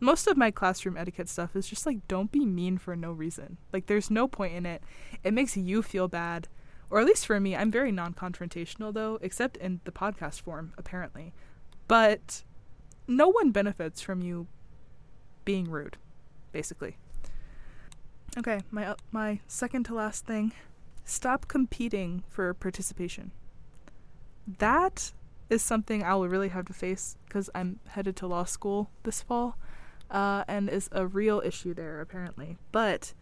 most 0.00 0.26
of 0.26 0.36
my 0.36 0.50
classroom 0.50 0.96
etiquette 0.96 1.28
stuff 1.28 1.54
is 1.54 1.66
just 1.66 1.86
like 1.86 2.06
don't 2.08 2.32
be 2.32 2.44
mean 2.44 2.78
for 2.78 2.96
no 2.96 3.12
reason. 3.12 3.58
Like 3.72 3.86
there's 3.86 4.10
no 4.10 4.26
point 4.26 4.54
in 4.54 4.66
it. 4.66 4.82
It 5.22 5.34
makes 5.34 5.56
you 5.56 5.82
feel 5.82 6.08
bad. 6.08 6.48
Or 6.88 6.98
at 6.98 7.06
least 7.06 7.26
for 7.26 7.38
me, 7.38 7.54
I'm 7.54 7.70
very 7.70 7.92
non 7.92 8.14
confrontational 8.14 8.92
though, 8.92 9.18
except 9.22 9.56
in 9.58 9.80
the 9.84 9.92
podcast 9.92 10.40
form, 10.40 10.72
apparently. 10.76 11.32
But 11.86 12.42
no 13.06 13.28
one 13.28 13.50
benefits 13.50 14.00
from 14.00 14.22
you 14.22 14.46
being 15.44 15.70
rude, 15.70 15.96
basically. 16.52 16.96
Okay, 18.38 18.60
my 18.70 18.86
uh, 18.86 18.94
my 19.10 19.40
second 19.46 19.84
to 19.84 19.94
last 19.94 20.24
thing, 20.24 20.52
stop 21.04 21.48
competing 21.48 22.22
for 22.28 22.54
participation. 22.54 23.32
That 24.58 25.12
is 25.48 25.62
something 25.62 26.02
I 26.02 26.14
will 26.14 26.28
really 26.28 26.48
have 26.48 26.66
to 26.66 26.72
face 26.72 27.16
because 27.26 27.50
I'm 27.54 27.80
headed 27.88 28.16
to 28.16 28.26
law 28.28 28.44
school 28.44 28.90
this 29.02 29.20
fall, 29.20 29.58
uh, 30.10 30.44
and 30.48 30.68
is 30.68 30.88
a 30.92 31.06
real 31.06 31.40
issue 31.44 31.74
there 31.74 32.00
apparently. 32.00 32.56
But 32.72 33.14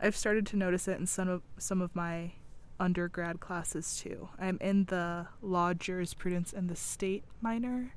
I've 0.00 0.16
started 0.16 0.46
to 0.46 0.56
notice 0.56 0.86
it 0.88 0.98
in 0.98 1.06
some 1.06 1.28
of 1.28 1.42
some 1.58 1.80
of 1.80 1.94
my 1.94 2.32
undergrad 2.78 3.40
classes 3.40 3.98
too. 3.98 4.28
I'm 4.38 4.58
in 4.60 4.84
the 4.86 5.28
law, 5.40 5.74
jurisprudence, 5.74 6.52
and 6.52 6.68
the 6.68 6.76
state 6.76 7.24
minor, 7.40 7.94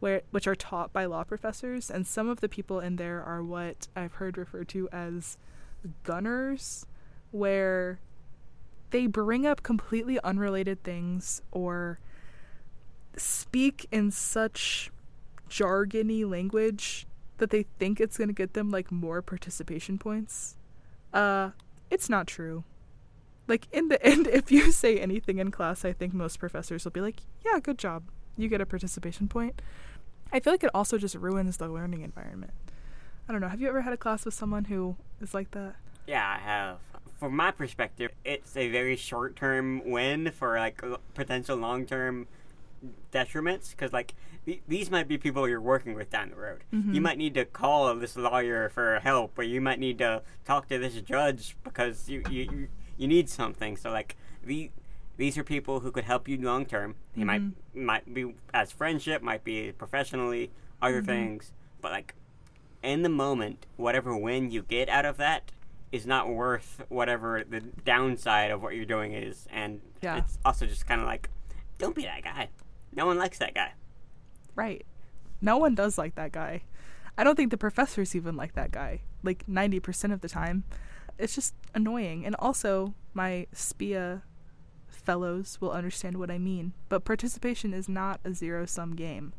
where 0.00 0.22
which 0.30 0.46
are 0.46 0.54
taught 0.54 0.92
by 0.92 1.04
law 1.06 1.24
professors, 1.24 1.90
and 1.90 2.06
some 2.06 2.28
of 2.28 2.40
the 2.40 2.48
people 2.48 2.80
in 2.80 2.96
there 2.96 3.22
are 3.22 3.42
what 3.42 3.88
I've 3.96 4.14
heard 4.14 4.38
referred 4.38 4.68
to 4.68 4.88
as 4.92 5.36
gunners, 6.04 6.86
where 7.30 8.00
they 8.90 9.06
bring 9.06 9.46
up 9.46 9.62
completely 9.62 10.20
unrelated 10.20 10.82
things 10.84 11.42
or 11.50 11.98
speak 13.16 13.86
in 13.90 14.10
such 14.10 14.90
jargony 15.48 16.28
language 16.28 17.06
that 17.38 17.50
they 17.50 17.64
think 17.78 18.00
it's 18.00 18.16
going 18.18 18.28
to 18.28 18.34
get 18.34 18.54
them 18.54 18.70
like 18.70 18.90
more 18.90 19.22
participation 19.22 19.98
points. 19.98 20.56
Uh 21.12 21.50
it's 21.90 22.08
not 22.08 22.26
true. 22.26 22.64
Like 23.48 23.66
in 23.72 23.88
the 23.88 24.04
end 24.12 24.26
if 24.26 24.50
you 24.50 24.72
say 24.72 24.98
anything 24.98 25.38
in 25.38 25.50
class, 25.50 25.84
I 25.84 25.92
think 25.92 26.12
most 26.12 26.38
professors 26.38 26.84
will 26.84 26.92
be 26.92 27.00
like, 27.00 27.20
"Yeah, 27.44 27.58
good 27.60 27.78
job. 27.78 28.04
You 28.36 28.48
get 28.48 28.60
a 28.60 28.66
participation 28.66 29.28
point." 29.28 29.62
I 30.32 30.40
feel 30.40 30.52
like 30.52 30.64
it 30.64 30.70
also 30.74 30.98
just 30.98 31.14
ruins 31.14 31.56
the 31.56 31.68
learning 31.68 32.02
environment. 32.02 32.52
I 33.28 33.32
don't 33.32 33.40
know. 33.40 33.48
Have 33.48 33.60
you 33.60 33.68
ever 33.68 33.82
had 33.82 33.92
a 33.92 33.96
class 33.96 34.24
with 34.24 34.34
someone 34.34 34.64
who 34.64 34.96
is 35.20 35.34
like 35.34 35.52
that? 35.52 35.76
Yeah, 36.06 36.28
I 36.28 36.38
have. 36.38 36.78
From 37.18 37.34
my 37.34 37.50
perspective, 37.50 38.10
it's 38.24 38.56
a 38.56 38.68
very 38.68 38.96
short 38.96 39.36
term 39.36 39.82
win 39.88 40.30
for 40.32 40.58
like 40.58 40.82
potential 41.14 41.56
long 41.56 41.86
term 41.86 42.26
detriments 43.12 43.70
because 43.70 43.92
like 43.92 44.14
th- 44.44 44.62
these 44.68 44.90
might 44.90 45.08
be 45.08 45.18
people 45.18 45.48
you're 45.48 45.60
working 45.60 45.94
with 45.94 46.10
down 46.10 46.30
the 46.30 46.36
road. 46.36 46.64
You 46.70 46.78
mm-hmm. 46.78 47.02
might 47.02 47.18
need 47.18 47.34
to 47.34 47.44
call 47.44 47.94
this 47.94 48.16
lawyer 48.16 48.68
for 48.68 49.00
help, 49.00 49.38
or 49.38 49.42
you 49.42 49.60
might 49.60 49.78
need 49.78 49.98
to 49.98 50.22
talk 50.44 50.68
to 50.68 50.78
this 50.78 50.94
judge 51.02 51.56
because 51.64 52.08
you 52.08 52.22
you, 52.30 52.42
you, 52.42 52.68
you 52.96 53.08
need 53.08 53.28
something. 53.28 53.76
So 53.76 53.90
like 53.90 54.16
the 54.44 54.70
these 55.16 55.38
are 55.38 55.44
people 55.44 55.80
who 55.80 55.90
could 55.90 56.04
help 56.04 56.28
you 56.28 56.36
long 56.38 56.66
term. 56.66 56.96
They 57.16 57.24
might 57.24 57.42
mm-hmm. 57.42 57.84
might 57.84 58.12
be 58.12 58.34
as 58.52 58.72
friendship, 58.72 59.22
might 59.22 59.44
be 59.44 59.72
professionally, 59.72 60.50
other 60.82 60.98
mm-hmm. 60.98 61.06
things. 61.06 61.52
But 61.80 61.92
like 61.92 62.14
in 62.82 63.02
the 63.02 63.08
moment, 63.08 63.66
whatever 63.76 64.16
win 64.16 64.50
you 64.50 64.62
get 64.62 64.88
out 64.88 65.04
of 65.04 65.16
that 65.16 65.52
is 65.92 66.06
not 66.06 66.28
worth 66.28 66.84
whatever 66.88 67.44
the 67.48 67.60
downside 67.60 68.50
of 68.50 68.62
what 68.62 68.74
you're 68.74 68.84
doing 68.84 69.12
is. 69.12 69.46
And 69.50 69.80
Yeah. 70.02 70.18
it's 70.18 70.38
also 70.44 70.66
just 70.66 70.86
kind 70.86 71.00
of 71.00 71.06
like, 71.06 71.30
don't 71.78 71.94
be 71.94 72.02
that 72.02 72.22
guy. 72.22 72.48
No 72.96 73.06
one 73.06 73.18
likes 73.18 73.38
that 73.38 73.54
guy. 73.54 73.72
Right. 74.54 74.84
No 75.40 75.58
one 75.58 75.74
does 75.74 75.98
like 75.98 76.14
that 76.14 76.32
guy. 76.32 76.62
I 77.18 77.24
don't 77.24 77.36
think 77.36 77.50
the 77.50 77.58
professors 77.58 78.16
even 78.16 78.36
like 78.36 78.54
that 78.54 78.72
guy. 78.72 79.02
Like 79.22 79.46
90% 79.46 80.12
of 80.12 80.22
the 80.22 80.28
time. 80.28 80.64
It's 81.18 81.34
just 81.34 81.54
annoying. 81.74 82.24
And 82.26 82.34
also, 82.38 82.94
my 83.14 83.46
SPIA 83.52 84.22
fellows 84.88 85.58
will 85.60 85.70
understand 85.70 86.18
what 86.18 86.30
I 86.30 86.38
mean. 86.38 86.72
But 86.88 87.04
participation 87.04 87.72
is 87.72 87.88
not 87.88 88.20
a 88.24 88.32
zero 88.32 88.66
sum 88.66 88.96
game. 88.96 89.32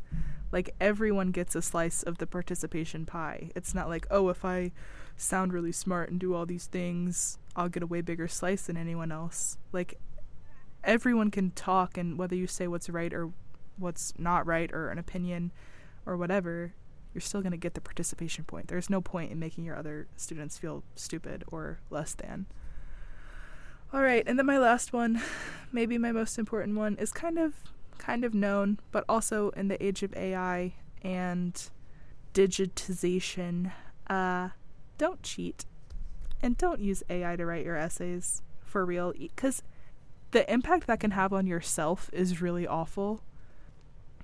Like, 0.51 0.73
everyone 0.79 1.31
gets 1.31 1.55
a 1.55 1.61
slice 1.61 2.03
of 2.03 2.19
the 2.19 2.27
participation 2.27 3.05
pie. 3.05 3.51
It's 3.53 3.75
not 3.75 3.89
like, 3.89 4.07
oh, 4.09 4.29
if 4.29 4.45
I 4.45 4.71
sound 5.17 5.51
really 5.51 5.73
smart 5.73 6.09
and 6.09 6.19
do 6.19 6.33
all 6.33 6.45
these 6.45 6.67
things, 6.67 7.37
I'll 7.55 7.67
get 7.67 7.83
a 7.83 7.87
way 7.87 7.99
bigger 7.99 8.29
slice 8.29 8.63
than 8.63 8.77
anyone 8.77 9.11
else. 9.11 9.57
Like, 9.73 9.99
everyone 10.85 11.31
can 11.31 11.51
talk, 11.51 11.97
and 11.97 12.17
whether 12.17 12.35
you 12.35 12.47
say 12.47 12.65
what's 12.67 12.89
right 12.89 13.13
or 13.13 13.31
what's 13.77 14.13
not 14.17 14.45
right 14.45 14.71
or 14.71 14.89
an 14.89 14.97
opinion 14.97 15.51
or 16.05 16.17
whatever, 16.17 16.73
you're 17.13 17.21
still 17.21 17.41
going 17.41 17.51
to 17.51 17.57
get 17.57 17.73
the 17.73 17.81
participation 17.81 18.43
point. 18.43 18.67
There's 18.67 18.89
no 18.89 19.01
point 19.01 19.31
in 19.31 19.39
making 19.39 19.63
your 19.63 19.75
other 19.75 20.07
students 20.15 20.57
feel 20.57 20.83
stupid 20.95 21.43
or 21.51 21.79
less 21.89 22.13
than. 22.13 22.45
All 23.93 24.01
right, 24.01 24.23
and 24.27 24.37
then 24.37 24.45
my 24.45 24.57
last 24.57 24.93
one, 24.93 25.21
maybe 25.71 25.97
my 25.97 26.11
most 26.11 26.37
important 26.37 26.77
one, 26.77 26.95
is 26.97 27.11
kind 27.11 27.39
of 27.39 27.53
kind 27.97 28.23
of 28.23 28.33
known, 28.33 28.79
but 28.91 29.03
also 29.09 29.49
in 29.51 29.69
the 29.69 29.83
age 29.83 30.03
of 30.03 30.15
AI 30.15 30.73
and 31.01 31.69
digitization, 32.33 33.71
uh 34.09 34.49
don't 34.97 35.21
cheat 35.23 35.65
and 36.41 36.57
don't 36.57 36.79
use 36.79 37.03
AI 37.09 37.35
to 37.35 37.45
write 37.45 37.65
your 37.65 37.75
essays 37.75 38.41
for 38.63 38.85
real 38.85 39.13
cuz 39.35 39.63
the 40.31 40.51
impact 40.51 40.87
that 40.87 40.99
can 40.99 41.11
have 41.11 41.33
on 41.33 41.47
yourself 41.47 42.09
is 42.13 42.41
really 42.41 42.67
awful. 42.67 43.23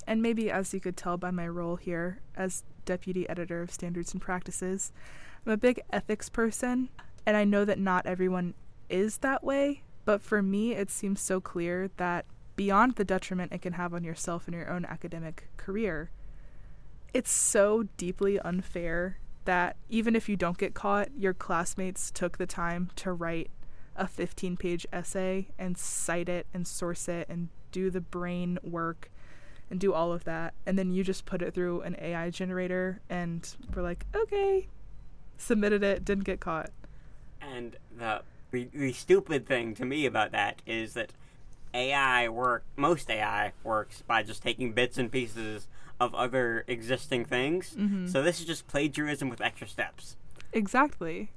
And 0.08 0.22
maybe, 0.22 0.52
as 0.52 0.74
you 0.74 0.80
could 0.80 0.98
tell 0.98 1.18
by 1.18 1.32
my 1.32 1.48
role 1.48 1.76
here 1.76 2.20
as 2.36 2.64
deputy 2.86 3.28
editor 3.30 3.62
of 3.62 3.72
standards 3.72 4.14
and 4.14 4.22
practices, 4.22 4.92
I'm 5.46 5.52
a 5.52 5.58
big 5.58 5.82
ethics 5.92 6.30
person, 6.30 6.90
and 7.26 7.38
I 7.38 7.44
know 7.44 7.66
that 7.66 7.80
not 7.80 8.06
everyone 8.06 8.54
is 8.90 9.20
that 9.20 9.44
way, 9.44 9.84
but 10.06 10.22
for 10.22 10.42
me, 10.42 10.74
it 10.74 10.90
seems 10.90 11.22
so 11.22 11.40
clear 11.40 11.90
that 11.98 12.26
beyond 12.56 12.96
the 12.96 13.06
detriment 13.06 13.52
it 13.52 13.62
can 13.62 13.74
have 13.74 13.94
on 13.94 14.04
yourself 14.04 14.48
and 14.48 14.56
your 14.56 14.70
own 14.70 14.86
academic 14.86 15.50
career, 15.58 16.12
it's 17.14 17.32
so 17.32 17.84
deeply 17.98 18.40
unfair 18.40 19.18
that 19.46 19.76
even 19.90 20.16
if 20.16 20.30
you 20.30 20.36
don't 20.36 20.58
get 20.58 20.74
caught, 20.74 21.10
your 21.18 21.34
classmates 21.34 22.12
took 22.12 22.38
the 22.38 22.46
time 22.46 22.90
to 22.96 23.12
write 23.12 23.50
a 23.96 24.08
15 24.08 24.58
page 24.58 24.88
essay 24.92 25.50
and 25.60 25.78
cite 25.78 26.30
it 26.30 26.48
and 26.54 26.68
source 26.68 27.08
it 27.08 27.28
and 27.30 27.50
do 27.72 27.90
the 27.90 28.02
brain 28.02 28.58
work 28.64 29.12
and 29.74 29.80
do 29.80 29.92
all 29.92 30.14
of 30.14 30.24
that. 30.24 30.54
And 30.68 30.78
then 30.78 30.92
you 30.92 31.04
just 31.04 31.26
put 31.26 31.42
it 31.42 31.56
through 31.56 31.82
an 31.82 31.96
AI 32.00 32.30
generator 32.30 33.02
and 33.10 33.56
we're 33.74 33.82
like, 33.82 34.06
okay, 34.14 34.68
submitted 35.36 35.82
it, 35.82 36.06
didn't 36.06 36.26
get 36.26 36.40
caught. 36.40 36.70
And 37.42 37.76
the, 37.98 38.22
the, 38.52 38.70
the 38.72 38.94
stupid 38.94 39.48
thing 39.48 39.74
to 39.74 39.84
me 39.84 40.06
about 40.06 40.32
that 40.32 40.62
is 40.68 40.94
that 40.94 41.12
AI 41.74 42.30
work 42.30 42.64
most 42.76 43.10
AI 43.10 43.54
works 43.64 44.04
by 44.06 44.22
just 44.22 44.44
taking 44.44 44.74
bits 44.74 45.00
and 45.00 45.12
pieces 45.12 45.68
of 46.00 46.14
other 46.14 46.66
existing 46.68 47.26
things. 47.26 47.76
Mm-hmm. 47.76 48.06
So 48.06 48.22
this 48.22 48.40
is 48.40 48.46
just 48.46 48.68
plagiarism 48.68 49.28
with 49.28 49.42
extra 49.42 49.68
steps. 49.68 50.18
Exactly. 50.54 51.32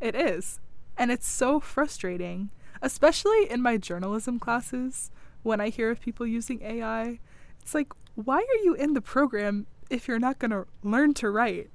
It 0.00 0.14
is. 0.14 0.58
And 0.96 1.10
it's 1.10 1.28
so 1.28 1.60
frustrating, 1.60 2.48
especially 2.80 3.50
in 3.50 3.60
my 3.60 3.76
journalism 3.76 4.38
classes 4.38 5.10
when 5.42 5.60
I 5.60 5.68
hear 5.68 5.90
of 5.90 6.00
people 6.00 6.26
using 6.26 6.62
AI. 6.62 7.18
It's 7.64 7.74
like, 7.74 7.92
why 8.14 8.36
are 8.36 8.62
you 8.62 8.74
in 8.74 8.92
the 8.92 9.00
program 9.00 9.66
if 9.88 10.06
you're 10.06 10.18
not 10.18 10.38
going 10.38 10.50
to 10.50 10.66
learn 10.82 11.14
to 11.14 11.30
write? 11.30 11.70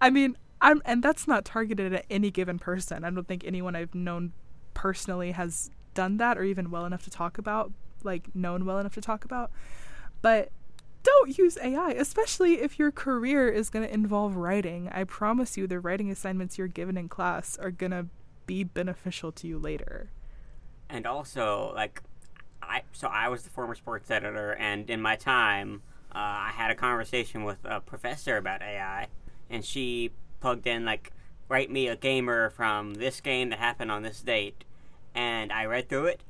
I 0.00 0.10
mean, 0.10 0.38
I'm 0.60 0.80
and 0.84 1.02
that's 1.02 1.26
not 1.26 1.44
targeted 1.44 1.92
at 1.92 2.06
any 2.08 2.30
given 2.30 2.58
person. 2.60 3.04
I 3.04 3.10
don't 3.10 3.26
think 3.26 3.44
anyone 3.44 3.74
I've 3.74 3.96
known 3.96 4.32
personally 4.74 5.32
has 5.32 5.70
done 5.94 6.18
that 6.18 6.38
or 6.38 6.44
even 6.44 6.70
well 6.70 6.86
enough 6.86 7.02
to 7.02 7.10
talk 7.10 7.36
about, 7.36 7.72
like 8.04 8.32
known 8.32 8.64
well 8.64 8.78
enough 8.78 8.94
to 8.94 9.00
talk 9.00 9.24
about. 9.24 9.50
But 10.22 10.50
don't 11.02 11.36
use 11.36 11.58
AI, 11.60 11.90
especially 11.90 12.60
if 12.60 12.78
your 12.78 12.92
career 12.92 13.48
is 13.48 13.70
going 13.70 13.86
to 13.86 13.92
involve 13.92 14.36
writing. 14.36 14.88
I 14.92 15.02
promise 15.02 15.56
you, 15.56 15.66
the 15.66 15.80
writing 15.80 16.10
assignments 16.12 16.58
you're 16.58 16.68
given 16.68 16.96
in 16.96 17.08
class 17.08 17.58
are 17.58 17.72
going 17.72 17.90
to 17.90 18.06
be 18.46 18.62
beneficial 18.62 19.32
to 19.32 19.48
you 19.48 19.58
later. 19.58 20.10
And 20.88 21.06
also, 21.06 21.72
like, 21.74 22.02
I 22.68 22.82
so 22.92 23.08
I 23.08 23.28
was 23.28 23.42
the 23.42 23.50
former 23.50 23.74
sports 23.74 24.10
editor, 24.10 24.52
and 24.52 24.88
in 24.90 25.00
my 25.00 25.16
time, 25.16 25.82
uh, 26.12 26.18
I 26.18 26.52
had 26.54 26.70
a 26.70 26.74
conversation 26.74 27.44
with 27.44 27.58
a 27.64 27.80
professor 27.80 28.36
about 28.36 28.62
AI, 28.62 29.08
and 29.50 29.64
she 29.64 30.10
plugged 30.40 30.66
in 30.66 30.84
like, 30.84 31.12
write 31.48 31.70
me 31.70 31.88
a 31.88 31.96
gamer 31.96 32.50
from 32.50 32.94
this 32.94 33.20
game 33.20 33.50
that 33.50 33.58
happened 33.58 33.90
on 33.90 34.02
this 34.02 34.20
date, 34.20 34.64
and 35.14 35.52
I 35.52 35.64
read 35.64 35.88
through 35.88 36.06
it, 36.06 36.20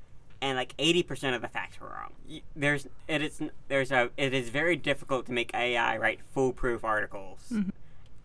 and 0.41 0.57
like 0.57 0.75
eighty 0.79 1.03
percent 1.03 1.35
of 1.35 1.43
the 1.43 1.49
facts 1.49 1.81
were 1.81 1.89
wrong. 1.89 2.41
There's 2.55 2.87
it 3.09 3.23
is 3.23 3.41
there's 3.69 3.91
a 3.91 4.11
it 4.17 4.33
is 4.33 4.49
very 4.51 4.77
difficult 4.77 5.27
to 5.27 5.33
make 5.33 5.53
AI 5.55 5.97
write 5.99 6.21
foolproof 6.33 6.85
articles 6.85 7.41
Mhm. 7.53 7.71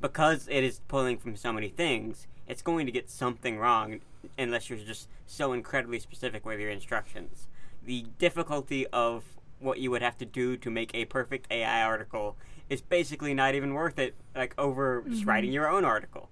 because 0.02 0.48
it 0.50 0.64
is 0.64 0.82
pulling 0.88 1.18
from 1.18 1.36
so 1.36 1.52
many 1.52 1.70
things. 1.70 2.28
It's 2.48 2.62
going 2.62 2.86
to 2.86 2.92
get 2.92 3.10
something 3.10 3.58
wrong 3.58 4.02
unless 4.38 4.70
you're 4.70 4.78
just 4.80 5.08
so 5.26 5.54
incredibly 5.54 6.00
specific 6.00 6.46
with 6.46 6.60
your 6.60 6.70
instructions. 6.70 7.48
The 7.86 8.06
difficulty 8.18 8.88
of 8.88 9.24
what 9.60 9.80
you 9.80 9.92
would 9.92 10.02
have 10.02 10.18
to 10.18 10.26
do 10.26 10.58
to 10.58 10.70
make 10.70 10.94
a 10.94 11.06
perfect 11.06 11.48
AI 11.52 11.84
article 11.84 12.36
is 12.70 12.82
basically 12.82 13.34
not 13.34 13.56
even 13.56 13.74
worth 13.74 14.00
it. 14.00 14.16
Like 14.36 14.54
over 14.58 15.04
just 15.08 15.24
Mhm. 15.24 15.28
writing 15.28 15.52
your 15.52 15.70
own 15.70 15.86
article. 15.86 16.30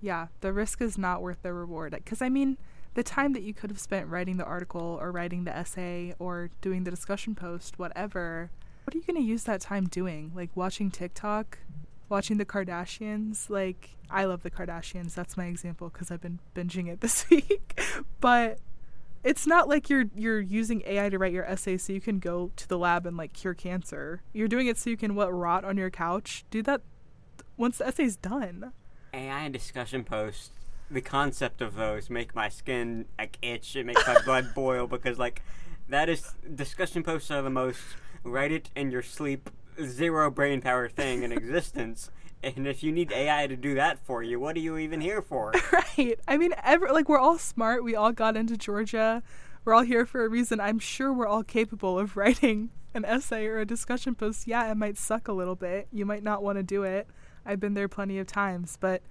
Yeah, 0.00 0.28
the 0.40 0.52
risk 0.52 0.80
is 0.80 0.98
not 0.98 1.22
worth 1.22 1.42
the 1.42 1.52
reward. 1.52 1.92
Because, 1.92 2.20
I 2.22 2.28
mean, 2.28 2.58
the 2.94 3.02
time 3.04 3.32
that 3.34 3.42
you 3.42 3.54
could 3.54 3.70
have 3.70 3.78
spent 3.78 4.08
writing 4.08 4.36
the 4.36 4.44
article 4.44 4.98
or 5.00 5.12
writing 5.12 5.44
the 5.44 5.56
essay 5.56 6.14
or 6.18 6.50
doing 6.60 6.84
the 6.84 6.90
discussion 6.90 7.34
post, 7.36 7.78
whatever, 7.78 8.50
what 8.84 8.94
are 8.94 8.98
you 8.98 9.04
going 9.04 9.16
to 9.16 9.22
use 9.26 9.44
that 9.44 9.60
time 9.60 9.86
doing? 9.86 10.32
Like 10.34 10.50
watching 10.56 10.90
TikTok? 10.90 11.58
Watching 12.08 12.36
the 12.36 12.44
Kardashians? 12.44 13.48
Like, 13.48 13.90
I 14.10 14.24
love 14.24 14.42
the 14.42 14.50
Kardashians. 14.50 15.14
That's 15.14 15.36
my 15.36 15.46
example 15.46 15.88
because 15.88 16.10
I've 16.10 16.20
been 16.20 16.40
binging 16.54 16.88
it 16.88 17.00
this 17.00 17.24
week. 17.30 17.80
but 18.20 18.58
it's 19.24 19.46
not 19.46 19.68
like 19.68 19.88
you're 19.88 20.06
you're 20.14 20.40
using 20.40 20.82
AI 20.86 21.08
to 21.08 21.18
write 21.18 21.32
your 21.32 21.44
essay 21.44 21.76
so 21.76 21.92
you 21.92 22.00
can 22.00 22.18
go 22.18 22.50
to 22.56 22.68
the 22.68 22.78
lab 22.78 23.06
and 23.06 23.16
like 23.16 23.32
cure 23.32 23.54
cancer. 23.54 24.22
You're 24.32 24.48
doing 24.48 24.66
it 24.66 24.78
so 24.78 24.90
you 24.90 24.96
can 24.96 25.14
what 25.14 25.32
rot 25.32 25.64
on 25.64 25.76
your 25.76 25.90
couch. 25.90 26.44
Do 26.50 26.62
that 26.62 26.82
once 27.56 27.78
the 27.78 27.86
essay's 27.86 28.16
done. 28.16 28.72
AI 29.14 29.40
and 29.40 29.52
discussion 29.52 30.04
posts, 30.04 30.50
the 30.90 31.00
concept 31.00 31.60
of 31.60 31.74
those 31.74 32.10
make 32.10 32.34
my 32.34 32.48
skin 32.48 33.06
like 33.18 33.38
itch. 33.42 33.76
It 33.76 33.86
makes 33.86 34.06
my 34.06 34.20
blood 34.22 34.48
boil 34.54 34.86
because 34.86 35.18
like 35.18 35.42
that 35.88 36.08
is 36.08 36.34
discussion 36.54 37.02
posts 37.02 37.30
are 37.30 37.42
the 37.42 37.50
most 37.50 37.80
write 38.24 38.52
it 38.52 38.70
in 38.74 38.90
your 38.90 39.02
sleep 39.02 39.50
zero 39.82 40.30
brain 40.30 40.60
power 40.60 40.88
thing 40.88 41.22
in 41.22 41.32
existence. 41.32 42.10
And 42.42 42.66
if 42.66 42.82
you 42.82 42.90
need 42.90 43.12
AI 43.12 43.46
to 43.46 43.56
do 43.56 43.74
that 43.76 44.04
for 44.04 44.22
you, 44.22 44.40
what 44.40 44.56
are 44.56 44.60
you 44.60 44.76
even 44.78 45.00
here 45.00 45.22
for? 45.22 45.52
right. 45.72 46.18
I 46.26 46.36
mean, 46.36 46.54
ever 46.62 46.88
like 46.92 47.08
we're 47.08 47.18
all 47.18 47.38
smart. 47.38 47.84
We 47.84 47.94
all 47.94 48.12
got 48.12 48.36
into 48.36 48.56
Georgia. 48.56 49.22
We're 49.64 49.74
all 49.74 49.82
here 49.82 50.04
for 50.04 50.24
a 50.24 50.28
reason. 50.28 50.58
I'm 50.58 50.80
sure 50.80 51.12
we're 51.12 51.28
all 51.28 51.44
capable 51.44 51.98
of 51.98 52.16
writing 52.16 52.70
an 52.94 53.04
essay 53.04 53.46
or 53.46 53.58
a 53.58 53.64
discussion 53.64 54.14
post. 54.14 54.46
Yeah, 54.46 54.70
it 54.70 54.76
might 54.76 54.98
suck 54.98 55.28
a 55.28 55.32
little 55.32 55.54
bit. 55.54 55.86
You 55.92 56.04
might 56.04 56.22
not 56.22 56.42
want 56.42 56.58
to 56.58 56.62
do 56.62 56.82
it. 56.82 57.06
I've 57.46 57.60
been 57.60 57.74
there 57.74 57.88
plenty 57.88 58.18
of 58.18 58.26
times, 58.26 58.76
but 58.80 59.02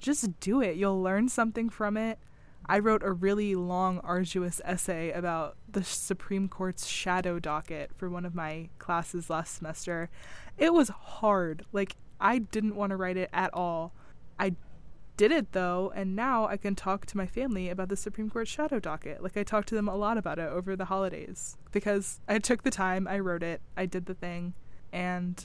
just 0.00 0.40
do 0.40 0.60
it. 0.60 0.76
You'll 0.76 1.00
learn 1.00 1.28
something 1.28 1.68
from 1.70 1.96
it. 1.96 2.18
I 2.66 2.78
wrote 2.78 3.02
a 3.02 3.12
really 3.12 3.54
long, 3.54 3.98
arduous 4.00 4.60
essay 4.64 5.10
about 5.10 5.56
the 5.70 5.82
Supreme 5.82 6.48
Court's 6.48 6.86
shadow 6.86 7.38
docket 7.38 7.90
for 7.96 8.08
one 8.08 8.24
of 8.24 8.34
my 8.34 8.68
classes 8.78 9.28
last 9.28 9.56
semester. 9.56 10.10
It 10.56 10.72
was 10.72 10.88
hard. 10.88 11.64
Like, 11.72 11.96
I 12.22 12.38
didn't 12.38 12.76
want 12.76 12.90
to 12.90 12.96
write 12.96 13.18
it 13.18 13.28
at 13.32 13.52
all. 13.52 13.92
I 14.38 14.54
did 15.16 15.32
it 15.32 15.52
though, 15.52 15.92
and 15.94 16.16
now 16.16 16.46
I 16.46 16.56
can 16.56 16.74
talk 16.74 17.04
to 17.06 17.16
my 17.16 17.26
family 17.26 17.68
about 17.68 17.88
the 17.88 17.96
Supreme 17.96 18.30
Court 18.30 18.48
shadow 18.48 18.78
docket. 18.78 19.22
Like 19.22 19.36
I 19.36 19.42
talked 19.42 19.68
to 19.68 19.74
them 19.74 19.88
a 19.88 19.96
lot 19.96 20.16
about 20.16 20.38
it 20.38 20.48
over 20.48 20.76
the 20.76 20.86
holidays 20.86 21.58
because 21.72 22.20
I 22.28 22.38
took 22.38 22.62
the 22.62 22.70
time, 22.70 23.06
I 23.06 23.18
wrote 23.18 23.42
it, 23.42 23.60
I 23.76 23.86
did 23.86 24.06
the 24.06 24.14
thing, 24.14 24.54
and 24.92 25.44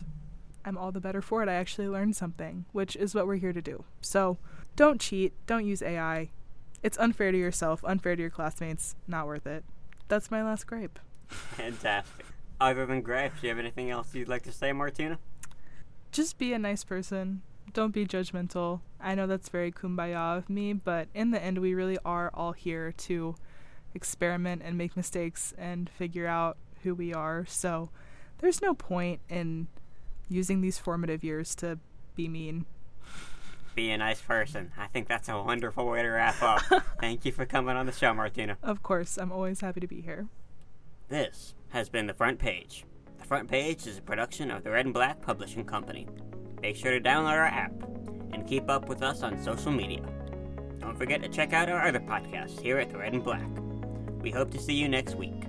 I'm 0.63 0.77
all 0.77 0.91
the 0.91 1.01
better 1.01 1.21
for 1.21 1.41
it. 1.43 1.49
I 1.49 1.53
actually 1.53 1.89
learned 1.89 2.15
something, 2.15 2.65
which 2.71 2.95
is 2.95 3.15
what 3.15 3.25
we're 3.25 3.37
here 3.37 3.53
to 3.53 3.61
do. 3.61 3.83
So, 4.01 4.37
don't 4.75 5.01
cheat, 5.01 5.33
don't 5.47 5.65
use 5.65 5.81
AI. 5.81 6.29
It's 6.83 6.97
unfair 6.99 7.31
to 7.31 7.37
yourself, 7.37 7.83
unfair 7.83 8.15
to 8.15 8.21
your 8.21 8.29
classmates, 8.29 8.95
not 9.07 9.25
worth 9.25 9.47
it. 9.47 9.63
That's 10.09 10.29
my 10.29 10.43
last 10.43 10.67
gripe. 10.67 10.99
Fantastic. 11.27 12.25
Other 12.59 12.85
than 12.85 13.01
grapes, 13.01 13.41
do 13.41 13.47
you 13.47 13.49
have 13.49 13.59
anything 13.59 13.89
else 13.91 14.13
you'd 14.13 14.27
like 14.27 14.43
to 14.43 14.51
say, 14.51 14.71
Martina? 14.71 15.19
Just 16.17 16.39
be 16.39 16.51
a 16.51 16.57
nice 16.57 16.83
person. 16.83 17.43
Don't 17.73 17.93
be 17.93 18.03
judgmental. 18.03 18.81
I 18.99 19.13
know 19.13 19.27
that's 19.27 19.49
very 19.49 19.71
kumbaya 19.71 20.35
of 20.35 20.49
me, 20.49 20.73
but 20.73 21.09
in 21.13 21.29
the 21.29 21.39
end, 21.39 21.59
we 21.59 21.75
really 21.75 21.99
are 22.03 22.31
all 22.33 22.53
here 22.53 22.91
to 22.91 23.35
experiment 23.93 24.63
and 24.65 24.79
make 24.79 24.97
mistakes 24.97 25.53
and 25.59 25.87
figure 25.87 26.25
out 26.25 26.57
who 26.81 26.95
we 26.95 27.13
are. 27.13 27.45
So 27.47 27.91
there's 28.39 28.63
no 28.63 28.73
point 28.73 29.19
in 29.29 29.67
using 30.27 30.61
these 30.61 30.79
formative 30.79 31.23
years 31.23 31.53
to 31.57 31.77
be 32.15 32.27
mean. 32.27 32.65
Be 33.75 33.91
a 33.91 33.97
nice 33.99 34.19
person. 34.19 34.71
I 34.75 34.87
think 34.87 35.07
that's 35.07 35.29
a 35.29 35.39
wonderful 35.39 35.85
way 35.85 36.01
to 36.01 36.09
wrap 36.09 36.41
up. 36.41 36.63
Thank 36.99 37.25
you 37.25 37.31
for 37.31 37.45
coming 37.45 37.75
on 37.75 37.85
the 37.85 37.91
show, 37.91 38.11
Martina. 38.15 38.57
Of 38.63 38.81
course, 38.81 39.19
I'm 39.19 39.31
always 39.31 39.61
happy 39.61 39.81
to 39.81 39.87
be 39.87 40.01
here. 40.01 40.25
This 41.09 41.53
has 41.69 41.89
been 41.89 42.07
The 42.07 42.15
Front 42.15 42.39
Page. 42.39 42.85
Front 43.27 43.49
Page 43.49 43.85
is 43.87 43.97
a 43.97 44.01
production 44.01 44.49
of 44.51 44.63
the 44.63 44.71
Red 44.71 44.85
and 44.85 44.93
Black 44.93 45.21
Publishing 45.21 45.65
Company. 45.65 46.07
Make 46.61 46.77
sure 46.77 46.97
to 46.97 47.01
download 47.01 47.33
our 47.33 47.43
app 47.43 47.73
and 48.31 48.47
keep 48.47 48.69
up 48.69 48.87
with 48.87 49.03
us 49.03 49.21
on 49.21 49.43
social 49.43 49.73
media. 49.73 49.99
Don't 50.79 50.97
forget 50.97 51.21
to 51.23 51.27
check 51.27 51.51
out 51.51 51.67
our 51.67 51.85
other 51.85 51.99
podcasts 51.99 52.57
here 52.57 52.77
at 52.77 52.89
The 52.89 52.97
Red 52.97 53.11
and 53.11 53.23
Black. 53.25 53.45
We 54.21 54.31
hope 54.31 54.49
to 54.51 54.57
see 54.57 54.75
you 54.75 54.87
next 54.87 55.15
week. 55.15 55.43